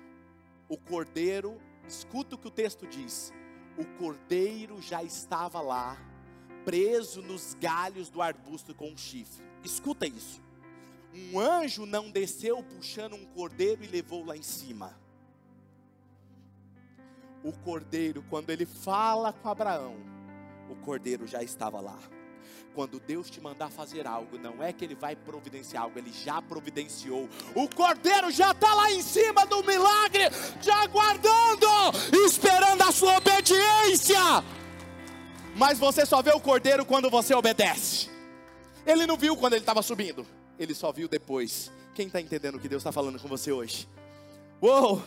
[0.68, 3.32] O cordeiro, escuta o que o texto diz.
[3.78, 5.96] O cordeiro já estava lá,
[6.64, 9.44] preso nos galhos do arbusto com um chifre.
[9.62, 10.44] Escuta isso
[11.16, 14.98] um anjo não desceu puxando um cordeiro e levou lá em cima.
[17.42, 19.96] O cordeiro, quando ele fala com Abraão,
[20.68, 21.98] o cordeiro já estava lá.
[22.74, 26.42] Quando Deus te mandar fazer algo, não é que Ele vai providenciar algo, Ele já
[26.42, 27.28] providenciou.
[27.54, 30.24] O cordeiro já está lá em cima do milagre,
[30.60, 31.66] já aguardando,
[32.26, 34.20] esperando a sua obediência.
[35.56, 38.10] Mas você só vê o cordeiro quando você obedece.
[38.84, 40.26] Ele não viu quando ele estava subindo
[40.58, 41.70] ele só viu depois.
[41.94, 43.88] Quem está entendendo o que Deus está falando com você hoje?
[44.60, 45.02] Uou!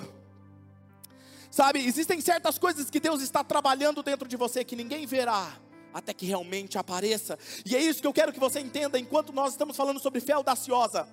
[1.52, 5.52] Sabe, existem certas coisas que Deus está trabalhando dentro de você que ninguém verá
[5.94, 7.38] até que realmente apareça.
[7.66, 10.34] E é isso que eu quero que você entenda enquanto nós estamos falando sobre fé
[10.34, 11.08] audaciosa.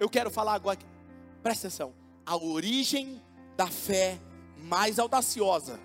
[0.00, 0.78] Eu quero falar agora,
[1.42, 1.94] presta atenção,
[2.26, 3.22] a origem
[3.56, 4.18] da fé
[4.56, 5.78] mais audaciosa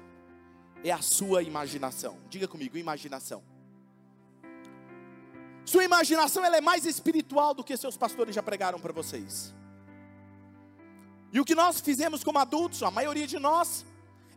[0.84, 2.17] é a sua imaginação.
[2.29, 3.43] Diga comigo, imaginação.
[5.65, 9.53] Sua imaginação ela é mais espiritual do que seus pastores já pregaram para vocês.
[11.32, 13.86] E o que nós fizemos como adultos, a maioria de nós,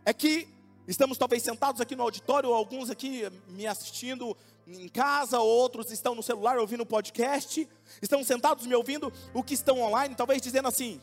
[0.05, 0.47] é que
[0.87, 4.35] estamos talvez sentados aqui no auditório, ou alguns aqui me assistindo
[4.67, 7.67] em casa, outros estão no celular ouvindo podcast,
[8.01, 11.01] estão sentados me ouvindo, o que estão online, talvez dizendo assim: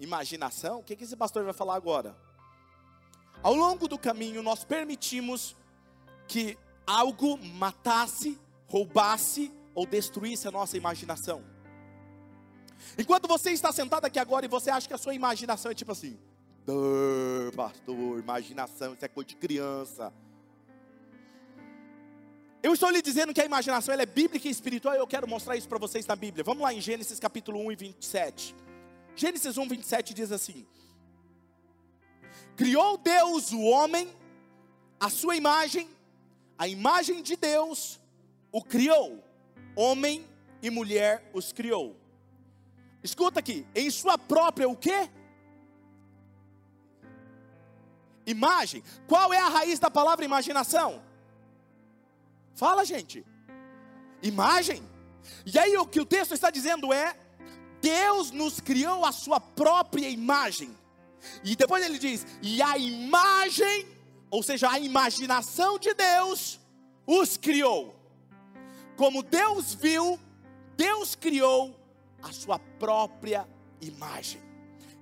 [0.00, 2.16] imaginação, o que esse pastor vai falar agora?
[3.42, 5.56] Ao longo do caminho, nós permitimos
[6.26, 11.42] que algo matasse, roubasse ou destruísse a nossa imaginação.
[12.98, 15.92] Enquanto você está sentado aqui agora e você acha que a sua imaginação é tipo
[15.92, 16.18] assim,
[17.54, 20.12] pastor, imaginação, isso é coisa de criança.
[22.62, 25.56] Eu estou lhe dizendo que a imaginação é bíblica e espiritual e eu quero mostrar
[25.56, 26.44] isso para vocês na Bíblia.
[26.44, 28.54] Vamos lá em Gênesis capítulo 1 e 27.
[29.16, 30.66] Gênesis 1, 27 diz assim:
[32.56, 34.08] Criou Deus o homem,
[34.98, 35.88] a sua imagem,
[36.58, 37.98] a imagem de Deus
[38.52, 39.22] o criou,
[39.74, 40.26] homem
[40.62, 41.99] e mulher os criou.
[43.02, 45.08] Escuta aqui, em sua própria o quê?
[48.26, 48.82] Imagem.
[49.06, 51.02] Qual é a raiz da palavra imaginação?
[52.54, 53.24] Fala, gente.
[54.22, 54.82] Imagem.
[55.46, 57.16] E aí o que o texto está dizendo é:
[57.80, 60.76] Deus nos criou a sua própria imagem.
[61.42, 63.86] E depois ele diz: "E a imagem
[64.30, 66.60] ou seja, a imaginação de Deus
[67.06, 67.96] os criou.
[68.96, 70.20] Como Deus viu,
[70.76, 71.76] Deus criou
[72.22, 73.48] a sua própria
[73.80, 74.40] imagem.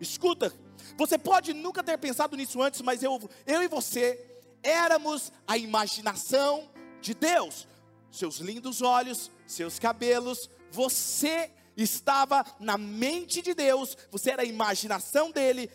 [0.00, 0.52] Escuta,
[0.96, 4.24] Você pode nunca ter pensado nisso antes, mas eu, eu e você
[4.62, 7.66] éramos a imaginação de Deus.
[8.10, 15.30] Seus lindos olhos, seus cabelos, você estava na mente de Deus, você era a imaginação
[15.30, 15.70] dele,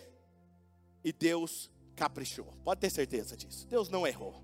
[1.04, 2.46] e Deus caprichou.
[2.64, 3.68] Pode ter certeza disso.
[3.68, 4.44] Deus não errou.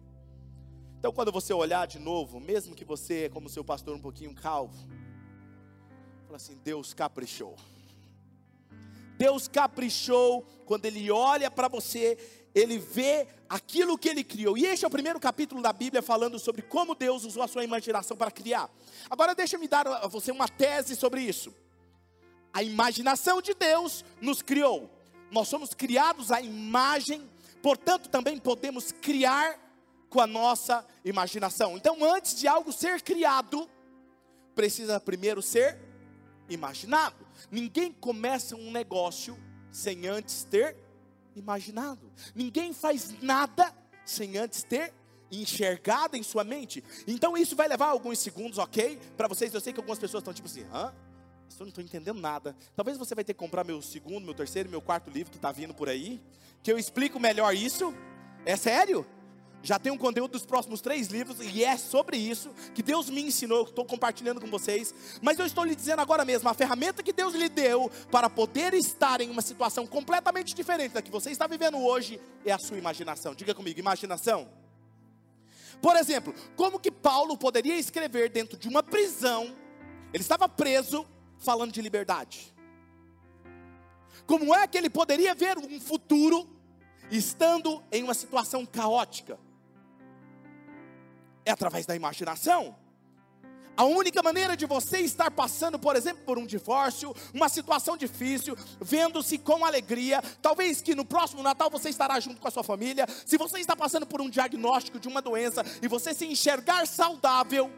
[0.99, 4.87] Então, quando você olhar de novo, mesmo que você, como seu pastor, um pouquinho calvo,
[6.29, 7.55] fala assim: Deus caprichou.
[9.17, 12.17] Deus caprichou quando Ele olha para você,
[12.53, 14.55] Ele vê aquilo que Ele criou.
[14.55, 17.63] E este é o primeiro capítulo da Bíblia falando sobre como Deus usou a sua
[17.63, 18.69] imaginação para criar.
[19.09, 21.51] Agora, deixa-me dar a você uma tese sobre isso.
[22.53, 24.87] A imaginação de Deus nos criou.
[25.31, 27.27] Nós somos criados à imagem,
[27.61, 29.59] portanto, também podemos criar
[30.11, 31.75] com a nossa imaginação.
[31.75, 33.67] Então, antes de algo ser criado,
[34.53, 35.88] precisa primeiro ser
[36.49, 37.25] imaginado.
[37.51, 39.37] Ninguém começa um negócio
[39.71, 40.75] sem antes ter
[41.35, 42.11] imaginado.
[42.35, 43.73] Ninguém faz nada
[44.05, 44.93] sem antes ter
[45.31, 46.83] enxergado em sua mente.
[47.07, 48.99] Então isso vai levar alguns segundos, ok?
[49.15, 50.93] Para vocês, eu sei que algumas pessoas estão tipo assim, hã?
[51.59, 52.55] Eu não estou entendendo nada.
[52.75, 55.51] Talvez você vai ter que comprar meu segundo, meu terceiro, meu quarto livro que está
[55.51, 56.21] vindo por aí,
[56.63, 57.93] que eu explico melhor isso.
[58.45, 59.05] É sério?
[59.61, 63.21] Já tem um conteúdo dos próximos três livros e é sobre isso que Deus me
[63.21, 64.93] ensinou, que estou compartilhando com vocês.
[65.21, 68.73] Mas eu estou lhe dizendo agora mesmo: a ferramenta que Deus lhe deu para poder
[68.73, 72.77] estar em uma situação completamente diferente da que você está vivendo hoje é a sua
[72.77, 73.35] imaginação.
[73.35, 74.47] Diga comigo, imaginação.
[75.81, 79.55] Por exemplo, como que Paulo poderia escrever dentro de uma prisão?
[80.13, 81.05] Ele estava preso,
[81.37, 82.53] falando de liberdade.
[84.25, 86.47] Como é que ele poderia ver um futuro
[87.11, 89.39] estando em uma situação caótica?
[91.49, 92.75] É através da imaginação.
[93.75, 98.55] A única maneira de você estar passando, por exemplo, por um divórcio, uma situação difícil,
[98.79, 103.05] vendo-se com alegria, talvez que no próximo Natal você estará junto com a sua família,
[103.25, 107.71] se você está passando por um diagnóstico de uma doença e você se enxergar saudável,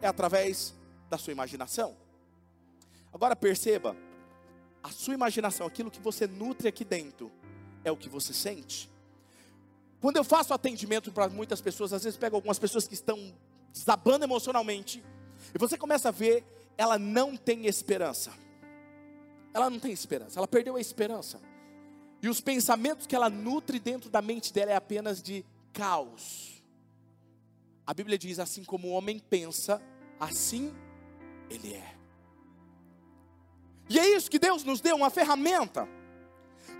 [0.00, 0.72] é através
[1.10, 1.96] da sua imaginação.
[3.12, 3.96] Agora perceba,
[4.82, 7.30] a sua imaginação, aquilo que você nutre aqui dentro,
[7.84, 8.93] é o que você sente.
[10.04, 13.34] Quando eu faço atendimento para muitas pessoas, às vezes pego algumas pessoas que estão
[13.72, 15.02] desabando emocionalmente,
[15.54, 16.44] e você começa a ver,
[16.76, 18.30] ela não tem esperança.
[19.54, 21.40] Ela não tem esperança, ela perdeu a esperança.
[22.20, 26.62] E os pensamentos que ela nutre dentro da mente dela é apenas de caos.
[27.86, 29.80] A Bíblia diz: assim como o homem pensa,
[30.20, 30.70] assim
[31.48, 31.96] ele é.
[33.88, 35.88] E é isso que Deus nos deu, uma ferramenta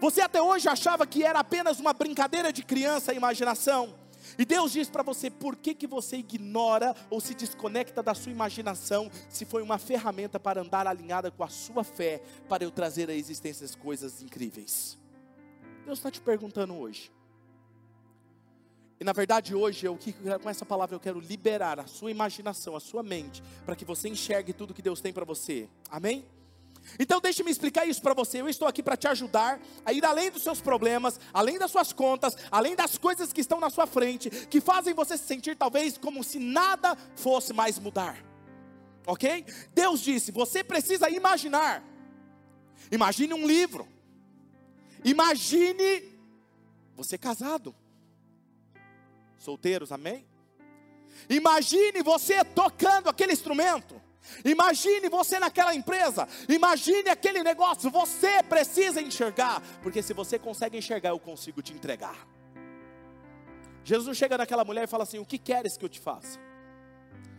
[0.05, 3.95] você até hoje achava que era apenas uma brincadeira de criança, a imaginação.
[4.38, 8.31] E Deus diz para você: por que, que você ignora ou se desconecta da sua
[8.31, 13.09] imaginação, se foi uma ferramenta para andar alinhada com a sua fé, para eu trazer
[13.09, 14.99] à existência as coisas incríveis?
[15.87, 17.11] Deus está te perguntando hoje.
[19.01, 19.99] E na verdade, hoje, eu,
[20.43, 24.11] com essa palavra, eu quero liberar a sua imaginação, a sua mente, para que você
[24.11, 25.67] enxergue tudo que Deus tem para você.
[25.90, 26.27] Amém?
[26.99, 28.40] Então deixe-me explicar isso para você.
[28.40, 31.92] Eu estou aqui para te ajudar a ir além dos seus problemas, além das suas
[31.92, 35.99] contas, além das coisas que estão na sua frente, que fazem você se sentir talvez
[35.99, 38.25] como se nada fosse mais mudar.
[39.07, 39.44] Ok?
[39.75, 41.83] Deus disse: você precisa imaginar.
[42.90, 43.88] Imagine um livro.
[45.05, 46.14] Imagine
[46.94, 47.75] você casado.
[49.38, 50.27] Solteiros, amém?
[51.29, 54.01] Imagine você tocando aquele instrumento.
[54.45, 57.91] Imagine você naquela empresa, imagine aquele negócio.
[57.91, 62.27] Você precisa enxergar, porque se você consegue enxergar, eu consigo te entregar.
[63.85, 66.41] Jesus chega naquela mulher e fala assim: O que queres que eu te faça?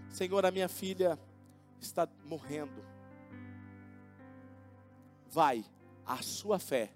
[0.09, 1.19] Senhor, a minha filha
[1.81, 2.85] está morrendo.
[5.29, 5.65] Vai,
[6.05, 6.91] a sua fé.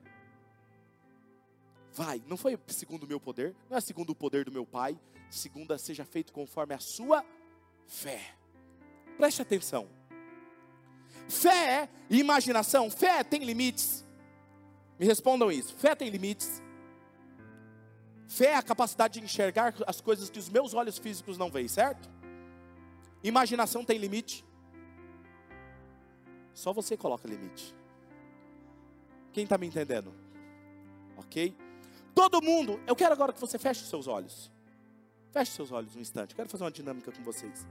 [1.91, 4.97] Vai, não foi segundo o meu poder, não é segundo o poder do meu pai,
[5.30, 7.25] segunda seja feito conforme a sua
[7.88, 8.38] fé.
[9.19, 9.86] Preste atenção.
[11.27, 14.05] Fé e imaginação, fé tem limites.
[14.97, 15.75] Me respondam isso.
[15.75, 16.63] Fé tem limites.
[18.29, 21.67] Fé é a capacidade de enxergar as coisas que os meus olhos físicos não veem,
[21.67, 22.10] certo?
[23.21, 24.45] Imaginação tem limite.
[26.53, 27.76] Só você coloca limite.
[29.34, 30.13] Quem está me entendendo?
[31.17, 31.53] Ok?
[32.15, 34.49] Todo mundo, eu quero agora que você feche os seus olhos.
[35.34, 36.34] Feche seus olhos um instante.
[36.34, 37.67] Quero fazer uma dinâmica com vocês.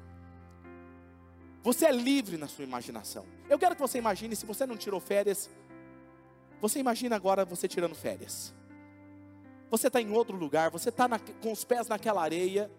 [1.69, 3.27] Você é livre na sua imaginação.
[3.47, 5.51] Eu quero que você imagine, se você não tirou férias,
[6.63, 8.55] você imagina agora você tirando férias.
[9.71, 11.07] Você está em outro lugar, você está
[11.43, 12.71] com os pés naquela areia,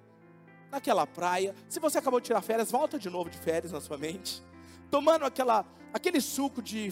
[0.71, 1.53] naquela praia.
[1.67, 4.41] Se você acabou de tirar férias, volta de novo de férias na sua mente.
[4.89, 6.91] Tomando aquela, aquele suco de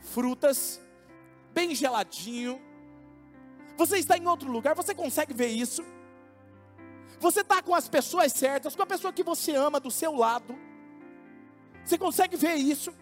[0.00, 0.80] frutas,
[1.52, 2.60] bem geladinho.
[3.76, 5.84] Você está em outro lugar, você consegue ver isso?
[7.20, 10.66] Você está com as pessoas certas, com a pessoa que você ama do seu lado.
[11.88, 12.92] Você consegue ver isso?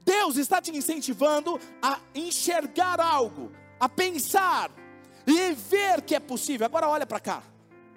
[0.00, 4.70] Deus está te incentivando a enxergar algo, a pensar
[5.26, 6.64] e ver que é possível.
[6.64, 7.42] Agora olha para cá.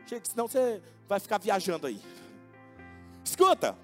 [0.06, 2.02] Gente, senão você vai ficar viajando aí.
[3.24, 3.78] Escuta,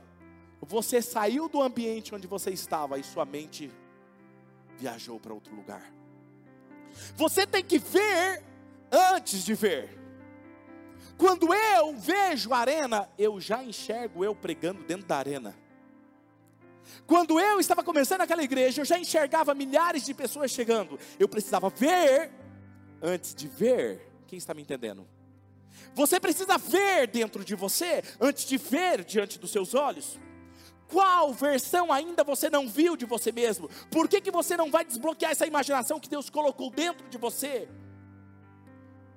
[0.60, 3.72] você saiu do ambiente onde você estava e sua mente
[4.78, 5.90] viajou para outro lugar.
[7.16, 8.44] Você tem que ver
[8.92, 10.05] antes de ver.
[11.18, 15.56] Quando eu vejo a arena, eu já enxergo eu pregando dentro da arena.
[17.08, 21.00] Quando eu estava começando aquela igreja, eu já enxergava milhares de pessoas chegando.
[21.20, 22.32] Eu precisava ver
[23.02, 24.12] antes de ver.
[24.28, 25.08] Quem está me entendendo?
[25.94, 30.20] Você precisa ver dentro de você antes de ver diante dos seus olhos.
[30.88, 33.70] Qual versão ainda você não viu de você mesmo?
[33.90, 37.68] Por que, que você não vai desbloquear essa imaginação que Deus colocou dentro de você?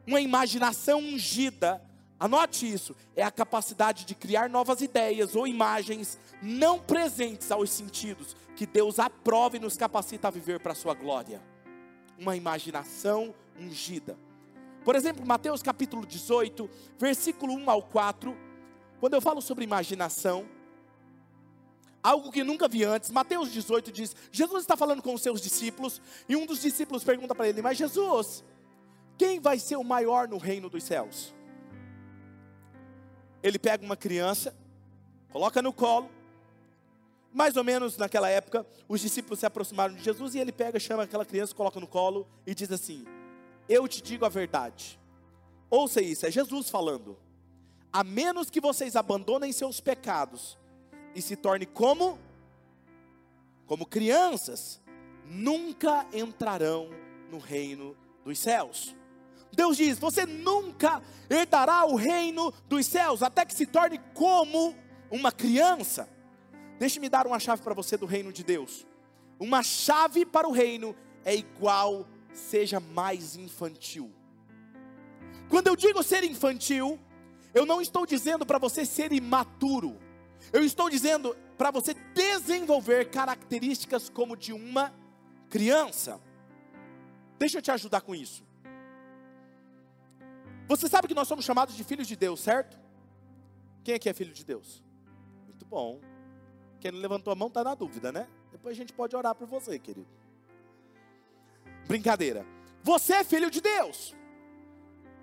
[0.07, 1.83] Uma imaginação ungida,
[2.19, 8.37] anote isso, é a capacidade de criar novas ideias ou imagens não presentes aos sentidos,
[8.57, 11.43] que Deus aprova e nos capacita a viver para a sua glória.
[12.19, 14.19] Uma imaginação ungida.
[14.85, 18.37] Por exemplo, Mateus capítulo 18, versículo 1 ao 4,
[19.01, 20.47] quando eu falo sobre imaginação,
[22.03, 23.11] algo que nunca vi antes.
[23.11, 27.35] Mateus 18 diz: Jesus está falando com os seus discípulos, e um dos discípulos pergunta
[27.35, 28.45] para ele: Mas Jesus,
[29.17, 31.35] quem vai ser o maior no reino dos céus?
[33.49, 34.55] Ele pega uma criança,
[35.31, 36.11] coloca no colo,
[37.33, 41.03] mais ou menos naquela época, os discípulos se aproximaram de Jesus e ele pega, chama
[41.03, 43.05] aquela criança, coloca no colo e diz assim:
[43.69, 44.99] Eu te digo a verdade.
[45.71, 47.17] Ouça isso, é Jesus falando.
[47.93, 50.59] A menos que vocês abandonem seus pecados
[51.15, 52.19] e se torne como
[53.67, 54.81] como crianças,
[55.27, 56.89] nunca entrarão
[57.31, 57.95] no reino
[58.25, 58.97] dos céus.
[59.53, 64.75] Deus diz: você nunca herdará o reino dos céus até que se torne como
[65.11, 66.09] uma criança.
[66.79, 68.87] Deixe-me dar uma chave para você do reino de Deus.
[69.39, 70.95] Uma chave para o reino
[71.25, 74.13] é igual seja mais infantil.
[75.49, 76.99] Quando eu digo ser infantil,
[77.55, 79.99] eu não estou dizendo para você ser imaturo.
[80.53, 84.95] Eu estou dizendo para você desenvolver características como de uma
[85.51, 86.21] criança.
[87.39, 88.48] Deixa eu te ajudar com isso.
[90.69, 92.79] Você sabe que nós somos chamados de filhos de Deus, certo?
[93.83, 94.85] Quem aqui é filho de Deus?
[95.47, 95.99] Muito bom.
[96.79, 98.29] Quem não levantou a mão está na dúvida, né?
[98.53, 100.07] Depois a gente pode orar por você, querido.
[101.87, 102.47] Brincadeira.
[102.83, 104.15] Você é filho de Deus.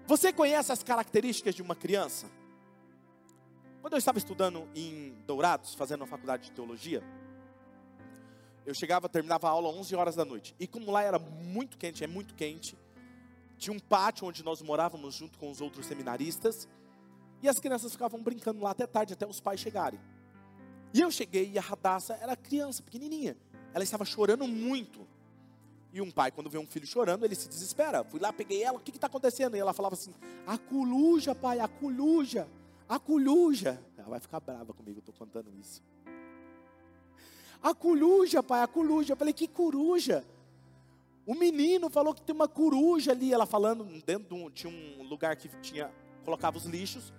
[0.08, 2.28] Você conhece as características de uma criança?
[3.82, 7.04] Quando eu estava estudando em Dourados, fazendo uma faculdade de teologia,
[8.66, 10.56] eu chegava, terminava a aula 11 horas da noite.
[10.60, 12.76] E como lá era muito quente, é muito quente,
[13.58, 16.68] tinha um pátio onde nós morávamos junto com os outros seminaristas,
[17.41, 19.99] e as crianças ficavam brincando lá até tarde, até os pais chegarem.
[20.93, 23.38] E eu cheguei e a Radassa era criança, pequenininha.
[23.74, 25.06] Ela estava chorando muito.
[25.91, 28.03] E um pai, quando vê um filho chorando, ele se desespera.
[28.03, 29.56] Fui lá, peguei ela, o que está acontecendo?
[29.56, 30.14] E ela falava assim:
[30.47, 32.47] a coluja, pai, a coluja.
[32.88, 33.82] A coluja.
[33.97, 35.84] Ela vai ficar brava comigo, estou contando isso.
[37.62, 39.14] A coluja, pai, a coluja.
[39.14, 40.26] Eu falei, que coruja?
[41.26, 43.34] O menino falou que tem uma coruja ali.
[43.34, 45.91] Ela falando, dentro de um, um lugar que tinha,
[46.23, 47.13] colocava os lixos,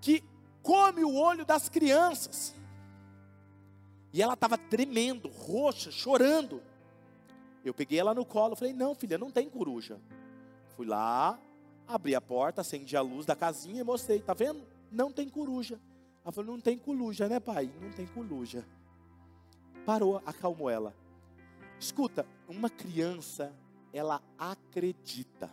[0.00, 0.22] que
[0.62, 2.54] come o olho das crianças.
[4.12, 6.62] E ela estava tremendo, roxa, chorando.
[7.64, 10.00] Eu peguei ela no colo, falei, não, filha, não tem coruja.
[10.76, 11.38] Fui lá,
[11.86, 14.62] abri a porta, acendi a luz da casinha e mostrei, tá vendo?
[14.90, 15.78] não tem coruja.
[16.24, 17.70] Ela falou, não tem coruja, né pai?
[17.80, 18.66] Não tem coruja.
[19.84, 20.94] Parou, acalmou ela.
[21.78, 23.54] Escuta, uma criança,
[23.92, 25.50] ela acredita.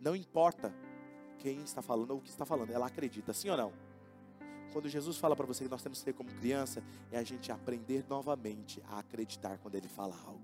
[0.00, 0.74] Não importa
[1.38, 3.72] quem está falando ou o que está falando, ela acredita, sim ou não?
[4.72, 7.50] Quando Jesus fala para você que nós temos que ser como criança, é a gente
[7.50, 10.42] aprender novamente a acreditar quando Ele fala algo.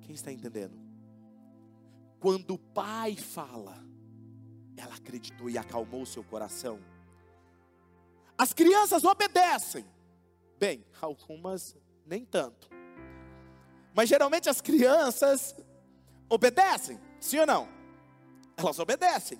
[0.00, 0.76] Quem está entendendo?
[2.18, 3.76] Quando o pai fala,
[4.76, 6.80] ela acreditou e acalmou seu coração.
[8.36, 9.84] As crianças obedecem.
[10.58, 11.76] Bem, algumas
[12.06, 12.70] nem tanto.
[13.94, 15.56] Mas geralmente as crianças
[16.28, 17.68] obedecem, sim ou não?
[18.56, 19.38] Elas obedecem.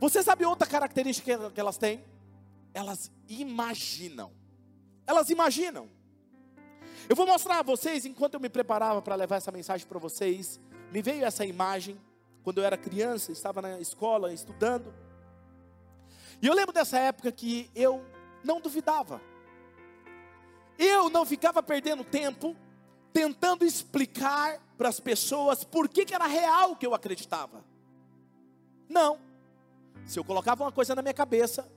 [0.00, 2.04] Você sabe outra característica que elas têm?
[2.72, 4.32] Elas imaginam.
[5.06, 5.88] Elas imaginam.
[7.08, 10.60] Eu vou mostrar a vocês, enquanto eu me preparava para levar essa mensagem para vocês,
[10.90, 12.00] me veio essa imagem
[12.42, 14.92] quando eu era criança, estava na escola estudando.
[16.42, 18.04] E eu lembro dessa época que eu
[18.42, 19.20] não duvidava.
[20.78, 22.56] Eu não ficava perdendo tempo
[23.14, 27.64] tentando explicar para as pessoas por que, que era real o que eu acreditava.
[28.88, 29.20] Não.
[30.04, 31.70] Se eu colocava uma coisa na minha cabeça,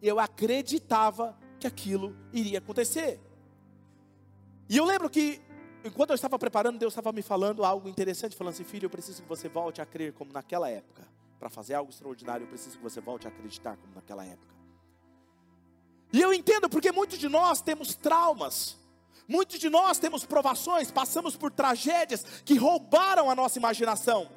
[0.00, 3.20] eu acreditava que aquilo iria acontecer.
[4.66, 5.40] E eu lembro que,
[5.84, 9.22] enquanto eu estava preparando, Deus estava me falando algo interessante, falando assim: filho, eu preciso
[9.22, 11.06] que você volte a crer como naquela época.
[11.38, 14.57] Para fazer algo extraordinário, eu preciso que você volte a acreditar como naquela época.
[16.12, 18.76] E eu entendo porque muitos de nós temos traumas,
[19.26, 24.30] muitos de nós temos provações, passamos por tragédias que roubaram a nossa imaginação.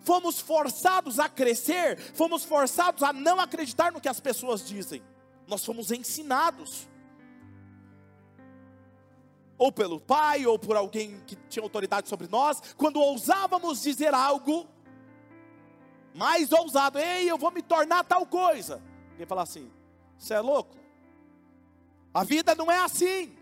[0.00, 5.02] Fomos forçados a crescer, fomos forçados a não acreditar no que as pessoas dizem.
[5.46, 6.88] Nós fomos ensinados
[9.62, 14.66] ou pelo pai, ou por alguém que tinha autoridade sobre nós, quando ousávamos dizer algo
[16.12, 18.82] mais ousado, ei, eu vou me tornar tal coisa.
[19.12, 19.70] Alguém fala assim:
[20.18, 20.81] você é louco?
[22.12, 23.34] A vida não é assim.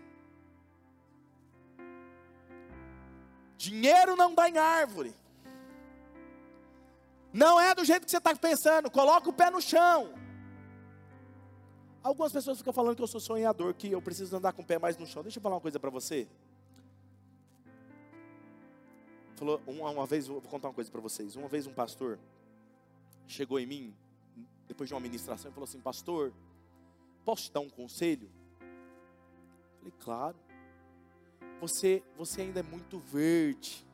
[3.57, 5.13] Dinheiro não dá em árvore.
[7.33, 8.89] Não é do jeito que você está pensando.
[8.89, 10.13] Coloca o pé no chão.
[12.03, 14.79] Algumas pessoas ficam falando que eu sou sonhador, que eu preciso andar com o pé
[14.79, 15.21] mais no chão.
[15.21, 16.27] Deixa eu falar uma coisa para você.
[19.35, 21.35] Falou uma, uma vez, vou contar uma coisa para vocês.
[21.35, 22.17] Uma vez um pastor
[23.27, 23.95] chegou em mim,
[24.67, 26.33] depois de uma ministração, e falou assim: Pastor,
[27.23, 28.29] posso te dar um conselho?
[29.81, 30.37] Falei, claro.
[31.59, 33.85] Você, você ainda é muito verde.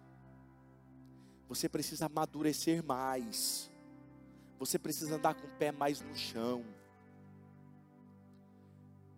[1.47, 3.71] Você precisa amadurecer mais.
[4.59, 6.65] Você precisa andar com o pé mais no chão.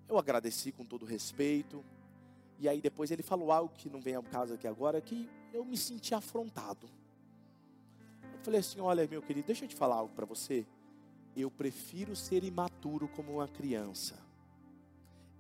[0.08, 1.84] Eu agradeci com todo respeito.
[2.60, 5.66] E aí depois ele falou algo que não vem ao caso aqui agora, que eu
[5.66, 6.88] me senti afrontado.
[8.32, 10.68] Eu falei assim: olha, meu querido, deixa eu te falar algo para você.
[11.36, 14.29] Eu prefiro ser imaturo como uma criança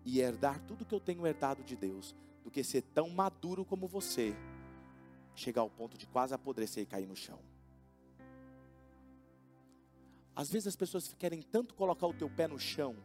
[0.10, 3.88] e herdar tudo que eu tenho herdado de Deus, do que ser tão maduro como
[3.88, 4.36] você,
[5.36, 7.40] chegar ao ponto de quase apodrecer e cair no chão.
[10.36, 12.96] Às vezes as pessoas querem tanto colocar o teu pé no chão,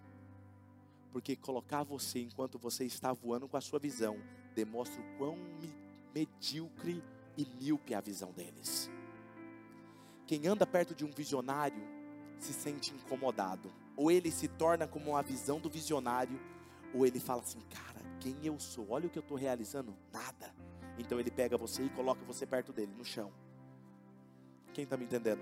[1.12, 4.16] porque colocar você enquanto você está voando com a sua visão
[4.54, 5.36] demonstra o quão
[6.14, 7.02] medíocre
[7.36, 8.90] e míope é a visão deles.
[10.26, 11.82] Quem anda perto de um visionário
[12.38, 16.40] se sente incomodado, ou ele se torna como a visão do visionário,
[16.94, 18.86] ou ele fala assim: Cara, quem eu sou?
[18.90, 20.54] Olha o que eu estou realizando, nada.
[20.98, 23.32] Então ele pega você e coloca você perto dele, no chão.
[24.72, 25.40] Quem está me entendendo?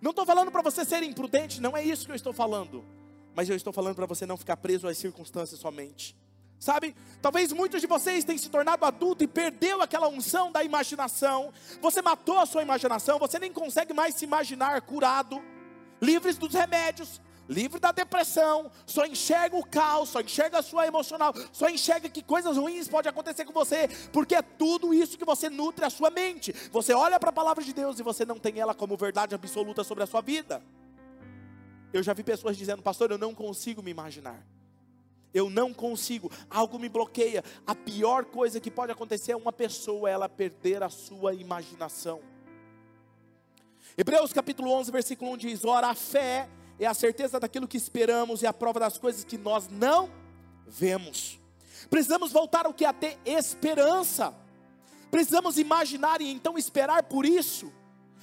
[0.00, 2.84] Não estou falando para você ser imprudente, não é isso que eu estou falando
[3.38, 6.16] mas eu estou falando para você não ficar preso às circunstâncias somente.
[6.58, 6.96] Sabe?
[7.22, 11.52] Talvez muitos de vocês tenham se tornado adulto e perdeu aquela unção da imaginação.
[11.80, 15.40] Você matou a sua imaginação, você nem consegue mais se imaginar curado,
[16.02, 21.32] livres dos remédios, livre da depressão, só enxerga o caos, só enxerga a sua emocional,
[21.52, 25.48] só enxerga que coisas ruins podem acontecer com você, porque é tudo isso que você
[25.48, 26.52] nutre a sua mente.
[26.70, 29.82] Você olha para a palavra de Deus e você não tem ela como verdade absoluta
[29.82, 30.62] sobre a sua vida.
[31.92, 34.44] Eu já vi pessoas dizendo, pastor, eu não consigo me imaginar.
[35.32, 37.42] Eu não consigo, algo me bloqueia.
[37.66, 42.20] A pior coisa que pode acontecer é uma pessoa ela perder a sua imaginação.
[43.96, 46.48] Hebreus capítulo 11, versículo 1 diz: Ora, a fé
[46.78, 50.10] é a certeza daquilo que esperamos e a prova das coisas que nós não
[50.66, 51.40] vemos.
[51.90, 54.34] Precisamos voltar ao que é ter esperança.
[55.10, 57.72] Precisamos imaginar e então esperar por isso.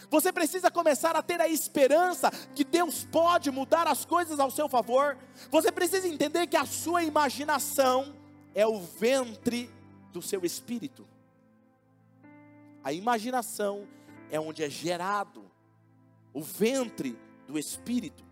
[0.09, 4.69] Você precisa começar a ter a esperança que Deus pode mudar as coisas ao seu
[4.69, 5.17] favor.
[5.49, 8.15] Você precisa entender que a sua imaginação
[8.53, 9.69] é o ventre
[10.11, 11.07] do seu espírito.
[12.83, 13.87] A imaginação
[14.29, 15.43] é onde é gerado
[16.33, 18.24] o ventre do espírito.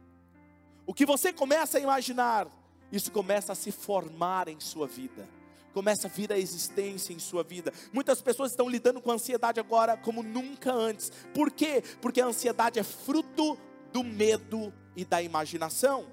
[0.85, 2.47] O que você começa a imaginar,
[2.91, 5.27] isso começa a se formar em sua vida
[5.73, 7.73] começa a vir a existência em sua vida.
[7.91, 11.11] Muitas pessoas estão lidando com a ansiedade agora como nunca antes.
[11.33, 11.83] Por quê?
[11.99, 13.57] Porque a ansiedade é fruto
[13.91, 16.05] do medo e da imaginação.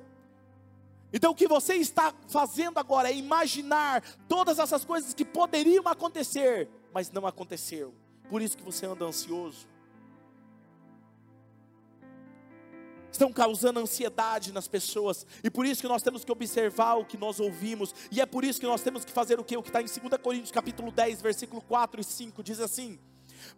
[1.12, 6.68] Então o que você está fazendo agora é imaginar todas essas coisas que poderiam acontecer,
[6.92, 7.94] mas não aconteceu.
[8.28, 9.68] Por isso que você anda ansioso.
[13.10, 17.18] Estão causando ansiedade nas pessoas, e por isso que nós temos que observar o que
[17.18, 19.56] nós ouvimos, e é por isso que nós temos que fazer o que?
[19.56, 22.98] O que está em 2 Coríntios capítulo 10, versículo 4 e 5, diz assim: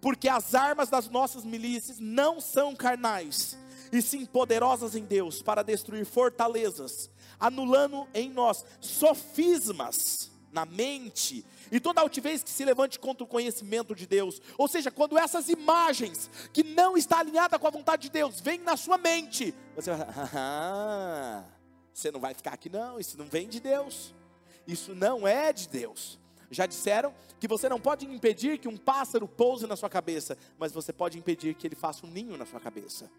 [0.00, 3.56] Porque as armas das nossas milícias não são carnais,
[3.92, 11.80] e sim poderosas em Deus para destruir fortalezas, anulando em nós sofismas na mente e
[11.80, 14.40] toda altivez que se levante contra o conhecimento de Deus.
[14.58, 18.58] Ou seja, quando essas imagens que não está alinhada com a vontade de Deus vêm
[18.58, 21.44] na sua mente, você vai, ah,
[21.92, 24.14] você não vai ficar aqui não, isso não vem de Deus.
[24.66, 26.20] Isso não é de Deus.
[26.50, 30.70] Já disseram que você não pode impedir que um pássaro pouse na sua cabeça, mas
[30.70, 33.10] você pode impedir que ele faça um ninho na sua cabeça.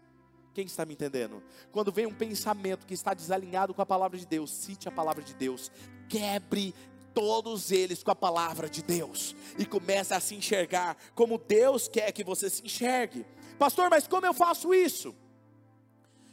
[0.54, 1.42] Quem está me entendendo?
[1.72, 5.22] Quando vem um pensamento que está desalinhado com a palavra de Deus, cite a palavra
[5.22, 5.70] de Deus,
[6.08, 6.72] quebre
[7.14, 12.12] todos eles com a palavra de Deus e comece a se enxergar como Deus quer
[12.12, 13.24] que você se enxergue.
[13.58, 15.14] Pastor, mas como eu faço isso?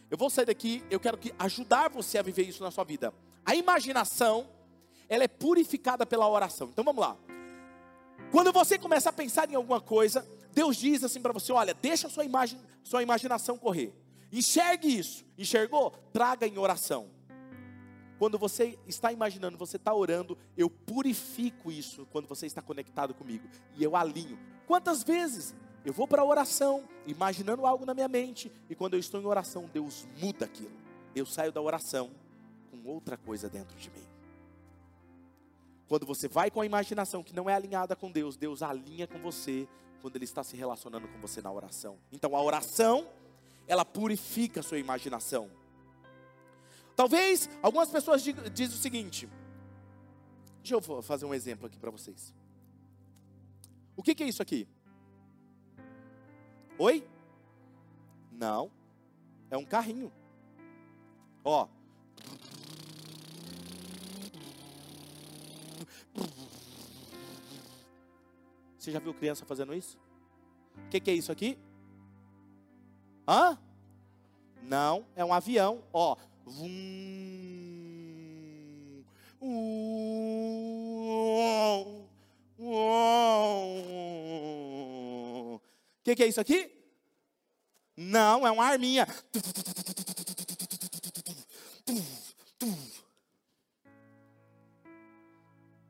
[0.10, 3.14] Eu vou sair daqui, eu quero que ajudar você a viver isso na sua vida.
[3.46, 4.50] A imaginação,
[5.08, 6.70] ela é purificada pela oração.
[6.70, 7.16] Então vamos lá.
[8.32, 12.08] Quando você começa a pensar em alguma coisa, Deus diz assim para você: olha, deixa
[12.08, 13.94] a sua, imagem, sua imaginação correr.
[14.32, 15.26] Enxergue isso.
[15.38, 15.92] Enxergou?
[16.12, 17.10] Traga em oração.
[18.22, 23.50] Quando você está imaginando, você está orando, eu purifico isso quando você está conectado comigo.
[23.76, 24.38] E eu alinho.
[24.68, 29.00] Quantas vezes eu vou para a oração, imaginando algo na minha mente, e quando eu
[29.00, 30.78] estou em oração, Deus muda aquilo.
[31.16, 32.12] Eu saio da oração
[32.70, 34.08] com outra coisa dentro de mim.
[35.88, 39.18] Quando você vai com a imaginação que não é alinhada com Deus, Deus alinha com
[39.18, 39.68] você
[40.00, 41.98] quando Ele está se relacionando com você na oração.
[42.12, 43.08] Então a oração,
[43.68, 45.50] ela purifica a sua imaginação.
[47.02, 49.28] Talvez algumas pessoas dizem o seguinte:
[50.58, 52.32] deixa eu fazer um exemplo aqui para vocês.
[53.96, 54.68] O que, que é isso aqui?
[56.78, 57.04] Oi?
[58.32, 58.70] Não,
[59.50, 60.14] é um carrinho.
[61.44, 61.68] Ó.
[68.78, 69.98] Você já viu criança fazendo isso?
[70.86, 71.58] O que, que, é isso aqui?
[73.28, 73.58] Hã?
[74.62, 75.84] Não, é um avião.
[75.92, 76.16] Ó.
[76.46, 76.52] O
[86.04, 86.72] que, que é isso aqui?
[87.96, 89.08] Não, é uma arminha.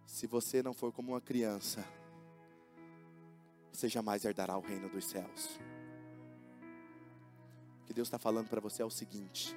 [0.05, 1.83] Se você não for como uma criança,
[3.71, 5.59] você jamais herdará o reino dos céus.
[7.81, 9.55] O que Deus está falando para você é o seguinte: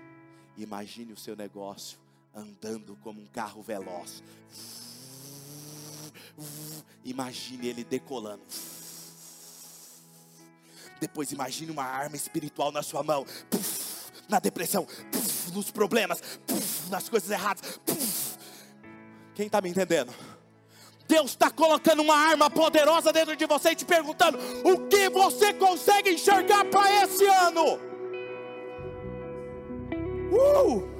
[0.56, 1.98] imagine o seu negócio
[2.34, 4.22] andando como um carro veloz.
[7.04, 8.42] Imagine ele decolando.
[11.00, 13.26] Depois imagine uma arma espiritual na sua mão.
[14.28, 14.86] na depressão,
[15.52, 16.20] nos problemas,
[16.90, 17.78] nas coisas erradas.
[19.34, 20.12] Quem está me entendendo?
[21.06, 25.52] Deus está colocando uma arma poderosa dentro de você e te perguntando: o que você
[25.52, 27.93] consegue enxergar para esse ano?
[30.44, 30.94] Uh!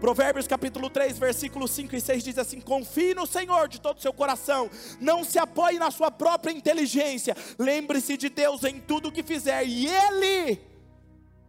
[0.00, 4.00] Provérbios capítulo 3, versículos 5 e 6 diz assim: Confie no Senhor de todo o
[4.00, 9.12] seu coração, não se apoie na sua própria inteligência, lembre-se de Deus em tudo o
[9.12, 10.58] que fizer, e Ele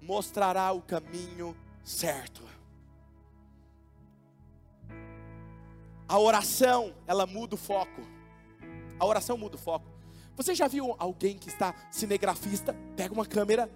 [0.02, 2.42] mostrará o caminho certo.
[6.10, 8.02] A oração, ela muda o foco.
[9.00, 9.86] A oração muda o foco.
[10.36, 13.70] Você já viu alguém que está cinegrafista, pega uma câmera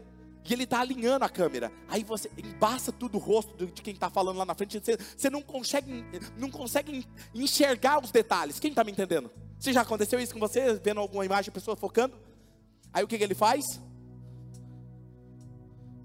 [0.48, 1.72] e ele está alinhando a câmera.
[1.88, 4.80] Aí você embaça tudo o rosto de quem está falando lá na frente.
[4.80, 6.06] Você, você, não, consegue,
[6.38, 8.60] não consegue enxergar os detalhes.
[8.60, 9.32] Quem está me entendendo?
[9.60, 12.16] Se já aconteceu isso com você, vendo alguma imagem, a pessoa focando?
[12.93, 13.82] Aí o que, que ele faz?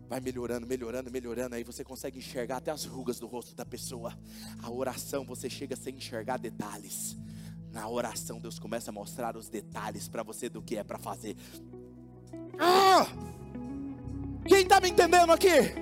[0.09, 4.13] vai melhorando, melhorando, melhorando, aí você consegue enxergar até as rugas do rosto da pessoa.
[4.61, 7.17] A oração você chega sem enxergar detalhes.
[7.71, 11.37] Na oração Deus começa a mostrar os detalhes para você do que é para fazer.
[12.59, 13.07] Ah!
[14.47, 15.81] Quem está me entendendo aqui?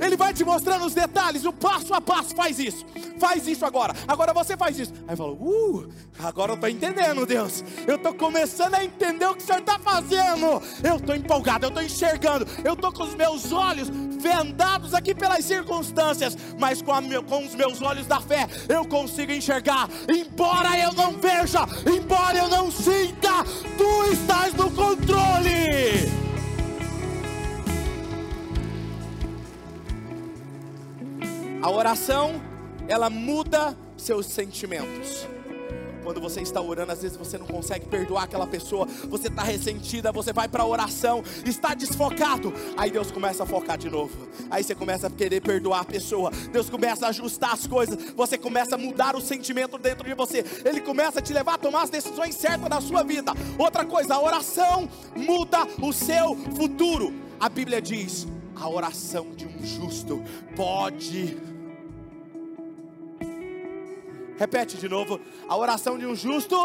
[0.00, 2.34] Ele vai te mostrando os detalhes, o passo a passo.
[2.34, 2.86] Faz isso,
[3.18, 3.94] faz isso agora.
[4.08, 4.94] Agora você faz isso.
[5.06, 7.62] Aí fala, uh, agora eu estou entendendo, Deus.
[7.86, 10.62] Eu estou começando a entender o que o Senhor está fazendo.
[10.82, 12.46] Eu estou empolgado, eu estou enxergando.
[12.64, 17.54] Eu estou com os meus olhos vendados aqui pelas circunstâncias, mas com, a, com os
[17.54, 19.86] meus olhos da fé eu consigo enxergar.
[20.08, 23.44] Embora eu não veja, embora eu não sinta,
[23.76, 26.29] tu estás no controle.
[31.62, 32.40] A oração,
[32.88, 35.28] ela muda seus sentimentos.
[36.02, 40.10] Quando você está orando, às vezes você não consegue perdoar aquela pessoa, você está ressentida,
[40.10, 44.64] você vai para a oração, está desfocado, aí Deus começa a focar de novo, aí
[44.64, 48.76] você começa a querer perdoar a pessoa, Deus começa a ajustar as coisas, você começa
[48.76, 51.90] a mudar o sentimento dentro de você, Ele começa a te levar a tomar as
[51.90, 53.32] decisões certas na sua vida.
[53.58, 57.12] Outra coisa, a oração muda o seu futuro.
[57.38, 60.22] A Bíblia diz: a oração de um justo
[60.56, 61.49] pode
[64.40, 65.20] Repete de novo.
[65.46, 66.56] A oração de um justo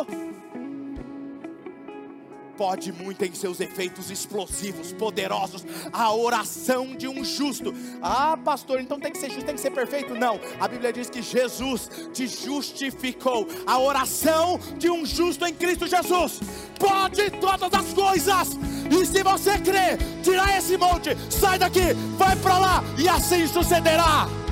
[2.57, 5.65] pode muito em seus efeitos explosivos, poderosos.
[5.91, 7.73] A oração de um justo.
[8.01, 10.15] Ah, pastor, então tem que ser justo, tem que ser perfeito?
[10.15, 10.39] Não.
[10.57, 13.45] A Bíblia diz que Jesus te justificou.
[13.67, 16.39] A oração de um justo em Cristo Jesus
[16.79, 18.57] pode todas as coisas.
[18.89, 24.44] E se você crê, tirar esse monte, sai daqui, vai para lá e assim sucederá.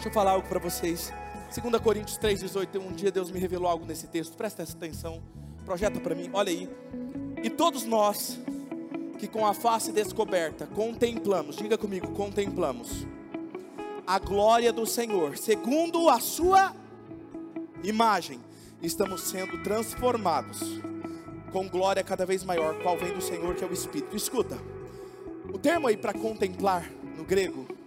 [0.00, 1.12] Deixa eu falar algo para vocês.
[1.54, 2.80] 2 Coríntios 3,18.
[2.80, 4.34] Um dia Deus me revelou algo nesse texto.
[4.34, 5.22] Presta atenção.
[5.62, 6.30] Projeta para mim.
[6.32, 6.66] Olha aí.
[7.42, 8.40] E todos nós
[9.18, 13.06] que com a face descoberta contemplamos, diga comigo, contemplamos
[14.06, 16.74] a glória do Senhor, segundo a sua
[17.84, 18.40] imagem,
[18.80, 20.80] estamos sendo transformados
[21.52, 24.16] com glória cada vez maior, qual vem do Senhor, que é o Espírito.
[24.16, 24.56] Escuta,
[25.52, 27.79] o termo aí para contemplar no grego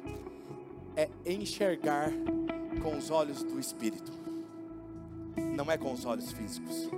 [0.96, 2.12] é enxergar
[2.82, 4.12] com os olhos do Espírito,
[5.56, 6.90] não é com os olhos físicos.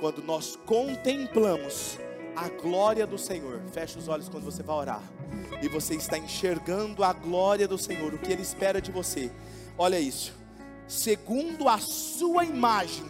[0.00, 1.98] Quando nós contemplamos
[2.34, 5.02] a glória do Senhor, fecha os olhos quando você vai orar,
[5.62, 9.30] e você está enxergando a glória do Senhor, o que Ele espera de você,
[9.78, 10.34] olha isso,
[10.86, 13.06] segundo a Sua imagem,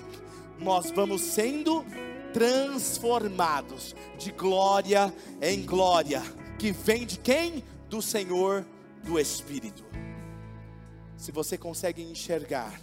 [0.58, 1.84] nós vamos sendo
[2.32, 6.22] transformados de glória em glória,
[6.58, 7.64] que vem de quem?
[7.88, 8.64] Do Senhor
[9.04, 9.84] do Espírito.
[11.16, 12.80] Se você consegue enxergar,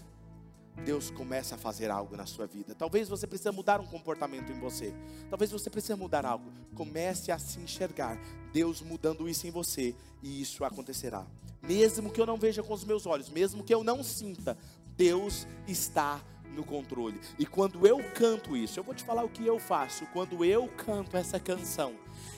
[0.86, 2.74] Deus começa a fazer algo na sua vida.
[2.74, 4.94] Talvez você precise mudar um comportamento em você.
[5.30, 6.52] Talvez você precise mudar algo.
[6.76, 8.18] Comece a se enxergar.
[8.54, 11.26] Deus mudando isso em você e isso acontecerá.
[11.62, 14.58] Mesmo que eu não veja com os meus olhos, mesmo que eu não sinta,
[14.96, 16.22] Deus está
[16.56, 17.20] no controle.
[17.38, 20.06] E quando eu canto isso, eu vou te falar o que eu faço.
[20.08, 21.94] Quando eu canto essa canção,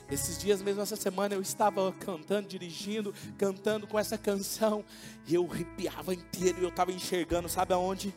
[0.09, 4.84] esses dias mesmo, essa semana, eu estava cantando, dirigindo, cantando com essa canção,
[5.28, 8.14] e eu arrepiava inteiro, e eu estava enxergando, sabe aonde?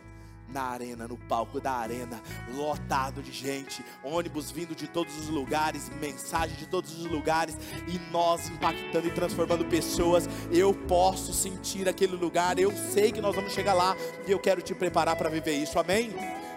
[0.49, 2.22] Na arena, no palco da arena,
[2.55, 7.57] lotado de gente, ônibus vindo de todos os lugares, mensagem de todos os lugares,
[7.88, 10.28] e nós impactando e transformando pessoas.
[10.53, 14.62] Eu posso sentir aquele lugar, eu sei que nós vamos chegar lá, e eu quero
[14.62, 16.12] te preparar para viver isso, amém?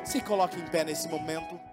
[0.05, 1.66] Se coloque em pé nesse momento.